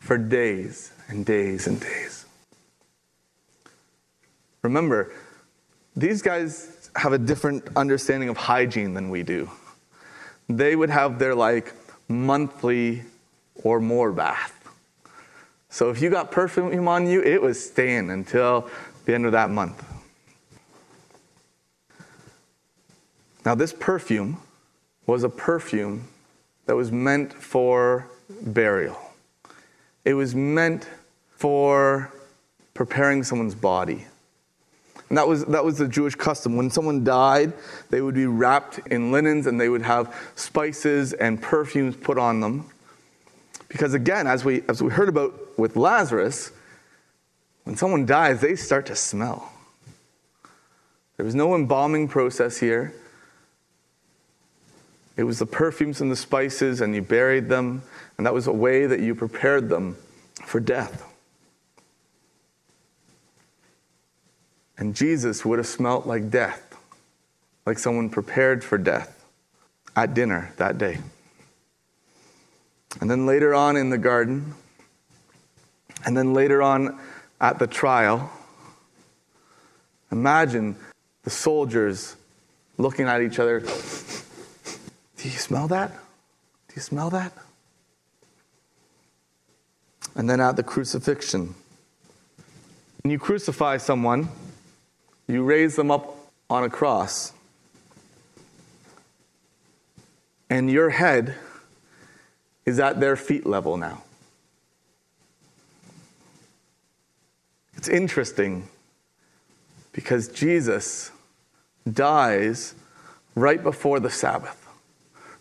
for 0.00 0.18
days 0.18 0.92
and 1.08 1.24
days 1.24 1.66
and 1.66 1.80
days. 1.80 2.26
Remember, 4.62 5.12
these 5.96 6.22
guys 6.22 6.90
have 6.96 7.12
a 7.12 7.18
different 7.18 7.68
understanding 7.76 8.28
of 8.28 8.36
hygiene 8.36 8.94
than 8.94 9.10
we 9.10 9.22
do. 9.22 9.48
They 10.48 10.74
would 10.74 10.90
have 10.90 11.18
their 11.18 11.34
like 11.34 11.72
monthly 12.08 13.02
or 13.62 13.80
more 13.80 14.12
bath. 14.12 14.56
So 15.68 15.90
if 15.90 16.02
you 16.02 16.10
got 16.10 16.32
perfume 16.32 16.88
on 16.88 17.06
you, 17.06 17.22
it 17.22 17.40
was 17.40 17.64
staying 17.64 18.10
until 18.10 18.68
the 19.04 19.14
end 19.14 19.26
of 19.26 19.32
that 19.32 19.50
month. 19.50 19.84
Now, 23.44 23.54
this 23.54 23.72
perfume 23.72 24.38
was 25.06 25.22
a 25.24 25.28
perfume 25.28 26.08
that 26.66 26.76
was 26.76 26.92
meant 26.92 27.32
for 27.32 28.06
burial. 28.28 29.09
It 30.04 30.14
was 30.14 30.34
meant 30.34 30.88
for 31.36 32.12
preparing 32.74 33.22
someone's 33.22 33.54
body. 33.54 34.06
And 35.08 35.18
that 35.18 35.26
was, 35.26 35.44
that 35.46 35.64
was 35.64 35.76
the 35.78 35.88
Jewish 35.88 36.14
custom. 36.14 36.56
When 36.56 36.70
someone 36.70 37.02
died, 37.02 37.52
they 37.90 38.00
would 38.00 38.14
be 38.14 38.26
wrapped 38.26 38.78
in 38.86 39.10
linens 39.10 39.46
and 39.46 39.60
they 39.60 39.68
would 39.68 39.82
have 39.82 40.14
spices 40.36 41.12
and 41.12 41.42
perfumes 41.42 41.96
put 41.96 42.16
on 42.16 42.40
them. 42.40 42.70
Because 43.68 43.92
again, 43.92 44.26
as 44.26 44.44
we, 44.44 44.62
as 44.68 44.82
we 44.82 44.90
heard 44.90 45.08
about 45.08 45.58
with 45.58 45.76
Lazarus, 45.76 46.52
when 47.64 47.76
someone 47.76 48.06
dies, 48.06 48.40
they 48.40 48.54
start 48.56 48.86
to 48.86 48.96
smell. 48.96 49.52
There 51.16 51.26
was 51.26 51.34
no 51.34 51.54
embalming 51.54 52.08
process 52.08 52.58
here. 52.58 52.94
It 55.16 55.24
was 55.24 55.38
the 55.38 55.46
perfumes 55.46 56.00
and 56.00 56.10
the 56.10 56.16
spices, 56.16 56.80
and 56.80 56.94
you 56.94 57.02
buried 57.02 57.48
them, 57.48 57.82
and 58.16 58.26
that 58.26 58.34
was 58.34 58.46
a 58.46 58.52
way 58.52 58.86
that 58.86 59.00
you 59.00 59.14
prepared 59.14 59.68
them 59.68 59.96
for 60.44 60.60
death. 60.60 61.06
And 64.78 64.94
Jesus 64.94 65.44
would 65.44 65.58
have 65.58 65.66
smelt 65.66 66.06
like 66.06 66.30
death, 66.30 66.74
like 67.66 67.78
someone 67.78 68.08
prepared 68.08 68.64
for 68.64 68.78
death 68.78 69.24
at 69.94 70.14
dinner 70.14 70.52
that 70.56 70.78
day. 70.78 70.98
And 73.00 73.10
then 73.10 73.26
later 73.26 73.54
on 73.54 73.76
in 73.76 73.90
the 73.90 73.98
garden, 73.98 74.54
and 76.06 76.16
then 76.16 76.32
later 76.32 76.62
on 76.62 76.98
at 77.40 77.58
the 77.58 77.66
trial, 77.66 78.30
imagine 80.10 80.76
the 81.24 81.30
soldiers 81.30 82.16
looking 82.78 83.06
at 83.06 83.20
each 83.20 83.38
other. 83.38 83.62
Do 85.20 85.28
you 85.28 85.36
smell 85.36 85.68
that? 85.68 85.90
Do 85.90 86.74
you 86.76 86.82
smell 86.82 87.10
that? 87.10 87.32
And 90.14 90.28
then 90.28 90.40
at 90.40 90.56
the 90.56 90.62
crucifixion, 90.62 91.54
when 93.02 93.10
you 93.10 93.18
crucify 93.18 93.76
someone, 93.76 94.28
you 95.28 95.42
raise 95.44 95.76
them 95.76 95.90
up 95.90 96.16
on 96.48 96.64
a 96.64 96.70
cross, 96.70 97.32
and 100.48 100.70
your 100.70 100.90
head 100.90 101.34
is 102.64 102.80
at 102.80 102.98
their 102.98 103.14
feet 103.14 103.46
level 103.46 103.76
now. 103.76 104.02
It's 107.76 107.88
interesting 107.88 108.68
because 109.92 110.28
Jesus 110.28 111.12
dies 111.90 112.74
right 113.34 113.62
before 113.62 114.00
the 114.00 114.10
Sabbath, 114.10 114.59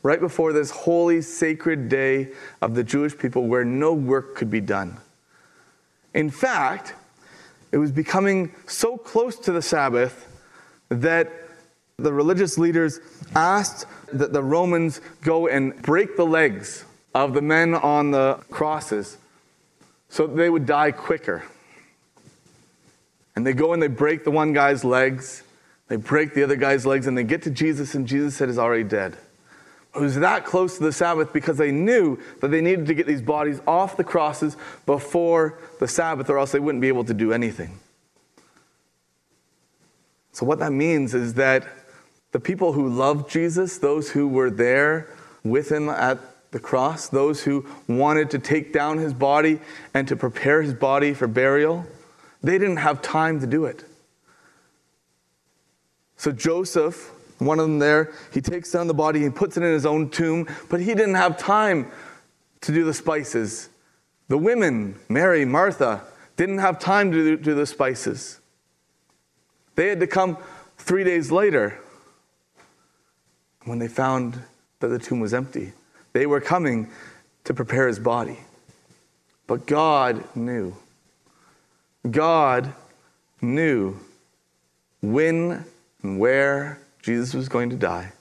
right 0.04 0.20
before 0.20 0.54
this 0.54 0.72
holy, 0.72 1.22
sacred 1.22 1.90
day 1.90 2.30
of 2.62 2.76
the 2.76 2.84
Jewish 2.84 3.18
people 3.18 3.48
where 3.48 3.66
no 3.66 3.94
work 3.94 4.36
could 4.36 4.50
be 4.50 4.62
done. 4.62 4.98
In 6.14 6.30
fact, 6.30 6.96
it 7.72 7.78
was 7.78 7.92
becoming 7.92 8.54
so 8.66 8.98
close 8.98 9.38
to 9.40 9.52
the 9.52 9.62
Sabbath 9.62 10.28
that 10.90 11.32
the 11.98 12.14
religious 12.14 12.58
leaders 12.58 13.00
asked 13.36 13.86
that 14.14 14.34
the 14.34 14.42
Romans 14.42 15.02
go 15.22 15.48
and 15.48 15.80
break 15.82 16.16
the 16.16 16.26
legs 16.26 16.86
of 17.14 17.34
the 17.34 17.42
men 17.42 17.76
on 17.76 18.12
the 18.12 18.40
crosses 18.50 19.18
so 20.10 20.26
they 20.26 20.50
would 20.50 20.66
die 20.66 20.92
quicker. 20.92 21.44
And 23.36 23.46
they 23.46 23.54
go 23.54 23.74
and 23.74 23.82
they 23.82 23.88
break 23.88 24.24
the 24.24 24.32
one 24.32 24.54
guy's 24.54 24.84
legs, 24.84 25.44
they 25.88 25.96
break 25.96 26.34
the 26.34 26.44
other 26.44 26.56
guy's 26.56 26.86
legs, 26.86 27.08
and 27.08 27.18
they 27.18 27.24
get 27.24 27.44
to 27.44 27.52
Jesus, 27.52 27.96
and 27.96 28.08
Jesus 28.08 28.36
said, 28.36 28.50
He's 28.50 28.58
already 28.58 28.84
dead. 28.84 29.16
It 30.00 30.04
was 30.04 30.16
that 30.16 30.46
close 30.46 30.78
to 30.78 30.84
the 30.84 30.94
Sabbath 30.94 31.34
because 31.34 31.58
they 31.58 31.72
knew 31.72 32.18
that 32.40 32.50
they 32.50 32.62
needed 32.62 32.86
to 32.88 32.94
get 32.94 33.06
these 33.06 33.22
bodies 33.22 33.62
off 33.68 33.98
the 33.98 34.04
crosses 34.04 34.56
before 34.86 35.60
the 35.80 35.88
Sabbath, 35.88 36.30
or 36.30 36.38
else 36.38 36.52
they 36.52 36.60
wouldn't 36.60 36.82
be 36.82 36.88
able 36.88 37.04
to 37.04 37.14
do 37.14 37.34
anything. 37.34 37.80
So, 40.32 40.46
what 40.46 40.60
that 40.60 40.72
means 40.72 41.14
is 41.14 41.34
that 41.34 41.68
the 42.32 42.40
people 42.40 42.74
who 42.74 42.88
loved 42.88 43.30
Jesus, 43.30 43.78
those 43.78 44.12
who 44.12 44.28
were 44.28 44.50
there 44.50 45.08
with 45.44 45.70
him 45.72 45.90
at 45.90 46.20
the 46.52 46.60
cross, 46.60 47.10
those 47.10 47.44
who 47.44 47.66
wanted 47.88 48.30
to 48.32 48.40
take 48.40 48.72
down 48.72 49.00
his 49.00 49.14
body 49.14 49.60
and 49.94 50.08
to 50.08 50.16
prepare 50.16 50.62
his 50.62 50.74
body 50.74 51.14
for 51.14 51.28
burial, 51.28 51.86
they 52.42 52.58
didn't 52.58 52.78
have 52.78 53.02
time 53.02 53.40
to 53.42 53.48
do 53.48 53.66
it. 53.66 53.84
So 56.16 56.32
Joseph, 56.32 57.12
one 57.40 57.60
of 57.60 57.66
them 57.66 57.80
there, 57.80 58.14
he 58.34 58.42
takes 58.42 58.72
down 58.72 58.88
the 58.88 58.94
body 58.94 59.26
and 59.26 59.36
puts 59.36 59.58
it 59.58 59.64
in 59.64 59.74
his 59.74 59.86
own 59.86 60.10
tomb, 60.10 60.48
but 60.70 60.80
he 60.80 60.94
didn't 60.94 61.16
have 61.16 61.38
time 61.38 61.92
to 62.62 62.72
do 62.72 62.84
the 62.84 62.94
spices. 62.94 63.70
The 64.28 64.38
women, 64.38 64.96
Mary, 65.08 65.46
Martha, 65.46 66.04
didn't 66.36 66.60
have 66.60 66.80
time 66.80 67.12
to 67.12 67.38
do 67.38 67.56
the 67.56 67.66
spices. 67.66 68.40
They 69.76 69.88
had 69.88 70.00
to 70.02 70.08
come 70.08 70.38
three 70.78 71.04
days 71.04 71.32
later 71.32 71.80
when 73.64 73.80
they 73.80 73.88
found 73.88 74.42
that 74.80 74.88
the 74.90 75.00
tomb 75.00 75.20
was 75.20 75.34
empty. 75.34 75.74
They 76.14 76.26
were 76.26 76.42
coming 76.42 76.90
to 77.46 77.54
prepare 77.54 77.88
his 77.88 78.00
body. 78.00 78.40
But 79.48 79.66
God 79.66 80.24
knew. 80.36 80.76
God 82.10 82.74
knew 83.42 83.98
when 85.02 85.66
and 86.04 86.20
where 86.20 86.80
Jesus 87.02 87.34
was 87.34 87.50
going 87.50 87.70
to 87.70 87.76
die. 87.76 88.12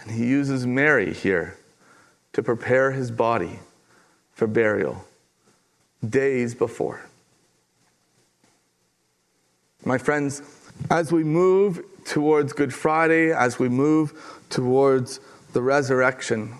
And 0.00 0.10
he 0.10 0.26
uses 0.26 0.66
Mary 0.66 1.12
here 1.12 1.56
to 2.32 2.42
prepare 2.42 2.92
his 2.92 3.10
body 3.10 3.58
for 4.32 4.46
burial 4.46 5.04
days 6.08 6.54
before. 6.54 7.04
My 9.84 9.98
friends, 9.98 10.42
as 10.90 11.12
we 11.12 11.24
move 11.24 11.84
towards 12.04 12.52
Good 12.52 12.72
Friday, 12.72 13.32
as 13.32 13.58
we 13.58 13.68
move 13.68 14.12
towards 14.50 15.20
the 15.52 15.62
resurrection, 15.62 16.54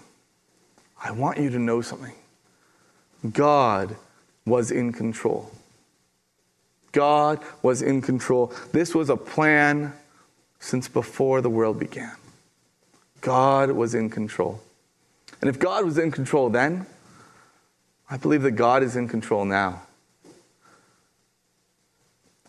I 1.02 1.12
want 1.12 1.38
you 1.38 1.50
to 1.50 1.58
know 1.58 1.80
something. 1.80 2.14
God 3.32 3.96
was 4.44 4.70
in 4.70 4.92
control. 4.92 5.50
God 6.98 7.38
was 7.62 7.80
in 7.80 8.02
control. 8.02 8.52
This 8.72 8.92
was 8.92 9.08
a 9.08 9.16
plan 9.16 9.92
since 10.58 10.88
before 10.88 11.40
the 11.40 11.48
world 11.48 11.78
began. 11.78 12.16
God 13.20 13.70
was 13.70 13.94
in 13.94 14.10
control. 14.10 14.60
And 15.40 15.48
if 15.48 15.60
God 15.60 15.84
was 15.84 15.96
in 15.96 16.10
control 16.10 16.50
then, 16.50 16.86
I 18.10 18.16
believe 18.16 18.42
that 18.42 18.52
God 18.52 18.82
is 18.82 18.96
in 18.96 19.06
control 19.06 19.44
now. 19.44 19.82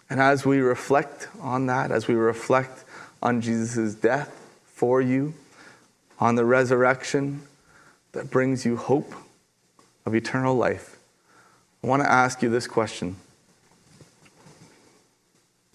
And 0.09 0.19
as 0.19 0.47
we 0.47 0.61
reflect 0.61 1.27
on 1.39 1.67
that, 1.67 1.91
as 1.91 2.07
we 2.07 2.15
reflect 2.15 2.83
on 3.21 3.41
Jesus' 3.41 3.93
death 3.93 4.31
for 4.65 4.99
you, 4.99 5.35
on 6.17 6.33
the 6.33 6.45
resurrection 6.45 7.43
that 8.13 8.31
brings 8.31 8.65
you 8.65 8.77
hope 8.77 9.13
of 10.07 10.15
eternal 10.15 10.55
life, 10.55 10.97
I 11.83 11.87
want 11.87 12.01
to 12.01 12.11
ask 12.11 12.41
you 12.41 12.49
this 12.49 12.65
question 12.65 13.17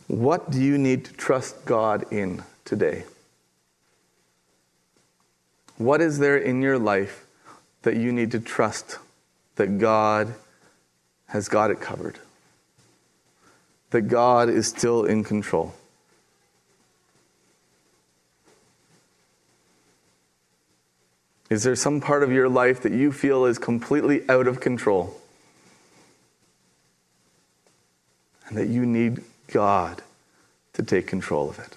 What 0.07 0.51
do 0.51 0.61
you 0.61 0.77
need 0.77 1.07
to 1.07 1.13
trust 1.15 1.65
God 1.65 2.05
in 2.13 2.43
today? 2.65 3.05
What 5.77 6.01
is 6.01 6.19
there 6.19 6.37
in 6.37 6.63
your 6.63 6.79
life 6.79 7.27
that 7.83 7.97
you 7.97 8.13
need 8.13 8.31
to 8.33 8.41
trust 8.41 8.99
that 9.57 9.79
God 9.79 10.35
has 11.27 11.49
got 11.49 11.71
it 11.71 11.81
covered? 11.81 12.19
That 13.91 14.03
God 14.03 14.49
is 14.49 14.69
still 14.69 15.05
in 15.05 15.25
control? 15.25 15.75
Is 21.51 21.63
there 21.63 21.77
some 21.77 22.01
part 22.01 22.23
of 22.23 22.33
your 22.33 22.49
life 22.49 22.83
that 22.83 22.93
you 22.93 23.13
feel 23.13 23.45
is 23.45 23.59
completely 23.59 24.29
out 24.29 24.47
of 24.47 24.61
control? 24.61 25.21
And 28.49 28.57
that 28.59 28.69
you 28.69 28.85
need 28.85 29.23
God 29.49 30.03
to 30.75 30.83
take 30.83 31.07
control 31.07 31.49
of 31.51 31.59
it? 31.59 31.77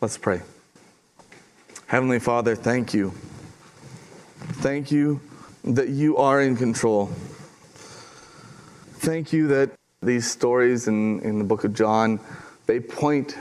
Let's 0.00 0.18
pray. 0.18 0.42
Heavenly 1.86 2.18
Father, 2.18 2.54
thank 2.54 2.94
you. 2.94 3.12
Thank 4.60 4.90
you 4.92 5.20
that 5.64 5.88
you 5.88 6.16
are 6.18 6.40
in 6.40 6.56
control. 6.56 7.06
Thank 9.00 9.32
you 9.32 9.48
that 9.48 9.70
these 10.02 10.30
stories 10.30 10.86
in, 10.86 11.20
in 11.20 11.38
the 11.38 11.44
book 11.44 11.64
of 11.64 11.74
John, 11.74 12.20
they 12.66 12.78
point 12.80 13.36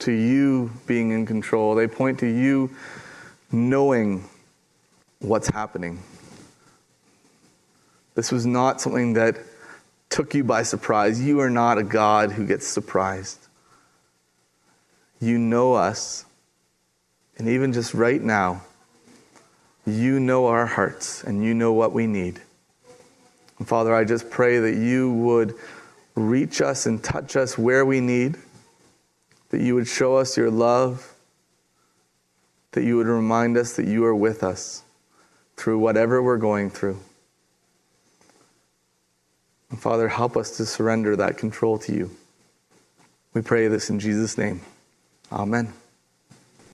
to 0.00 0.12
you 0.12 0.70
being 0.86 1.12
in 1.12 1.26
control. 1.26 1.74
They 1.74 1.86
point 1.86 2.18
to 2.20 2.26
you 2.26 2.70
knowing 3.52 4.24
what's 5.20 5.48
happening. 5.48 6.02
This 8.14 8.32
was 8.32 8.44
not 8.44 8.80
something 8.80 9.14
that 9.14 9.36
took 10.10 10.34
you 10.34 10.44
by 10.44 10.62
surprise. 10.62 11.22
You 11.22 11.40
are 11.40 11.48
not 11.48 11.78
a 11.78 11.82
God 11.82 12.32
who 12.32 12.46
gets 12.46 12.66
surprised. 12.66 13.46
You 15.20 15.38
know 15.38 15.74
us. 15.74 16.26
And 17.38 17.48
even 17.48 17.72
just 17.72 17.94
right 17.94 18.20
now, 18.20 18.62
you 19.86 20.20
know 20.20 20.46
our 20.46 20.66
hearts 20.66 21.24
and 21.24 21.42
you 21.42 21.54
know 21.54 21.72
what 21.72 21.92
we 21.92 22.06
need. 22.06 22.40
And 23.58 23.66
Father, 23.66 23.94
I 23.94 24.04
just 24.04 24.28
pray 24.28 24.58
that 24.58 24.74
you 24.74 25.12
would 25.12 25.54
reach 26.14 26.60
us 26.60 26.86
and 26.86 27.02
touch 27.02 27.36
us 27.36 27.56
where 27.56 27.86
we 27.86 28.00
need, 28.00 28.36
that 29.50 29.60
you 29.60 29.74
would 29.74 29.86
show 29.86 30.16
us 30.16 30.36
your 30.36 30.50
love, 30.50 31.14
that 32.72 32.84
you 32.84 32.96
would 32.96 33.06
remind 33.06 33.56
us 33.56 33.76
that 33.76 33.86
you 33.86 34.04
are 34.04 34.14
with 34.14 34.42
us 34.42 34.82
through 35.56 35.78
whatever 35.78 36.22
we're 36.22 36.36
going 36.36 36.70
through. 36.70 36.98
And 39.70 39.80
Father, 39.80 40.08
help 40.08 40.36
us 40.36 40.56
to 40.56 40.66
surrender 40.66 41.16
that 41.16 41.38
control 41.38 41.78
to 41.78 41.92
you. 41.92 42.10
We 43.32 43.42
pray 43.42 43.68
this 43.68 43.90
in 43.90 44.00
Jesus' 44.00 44.36
name. 44.36 44.60
Amen. 45.32 45.72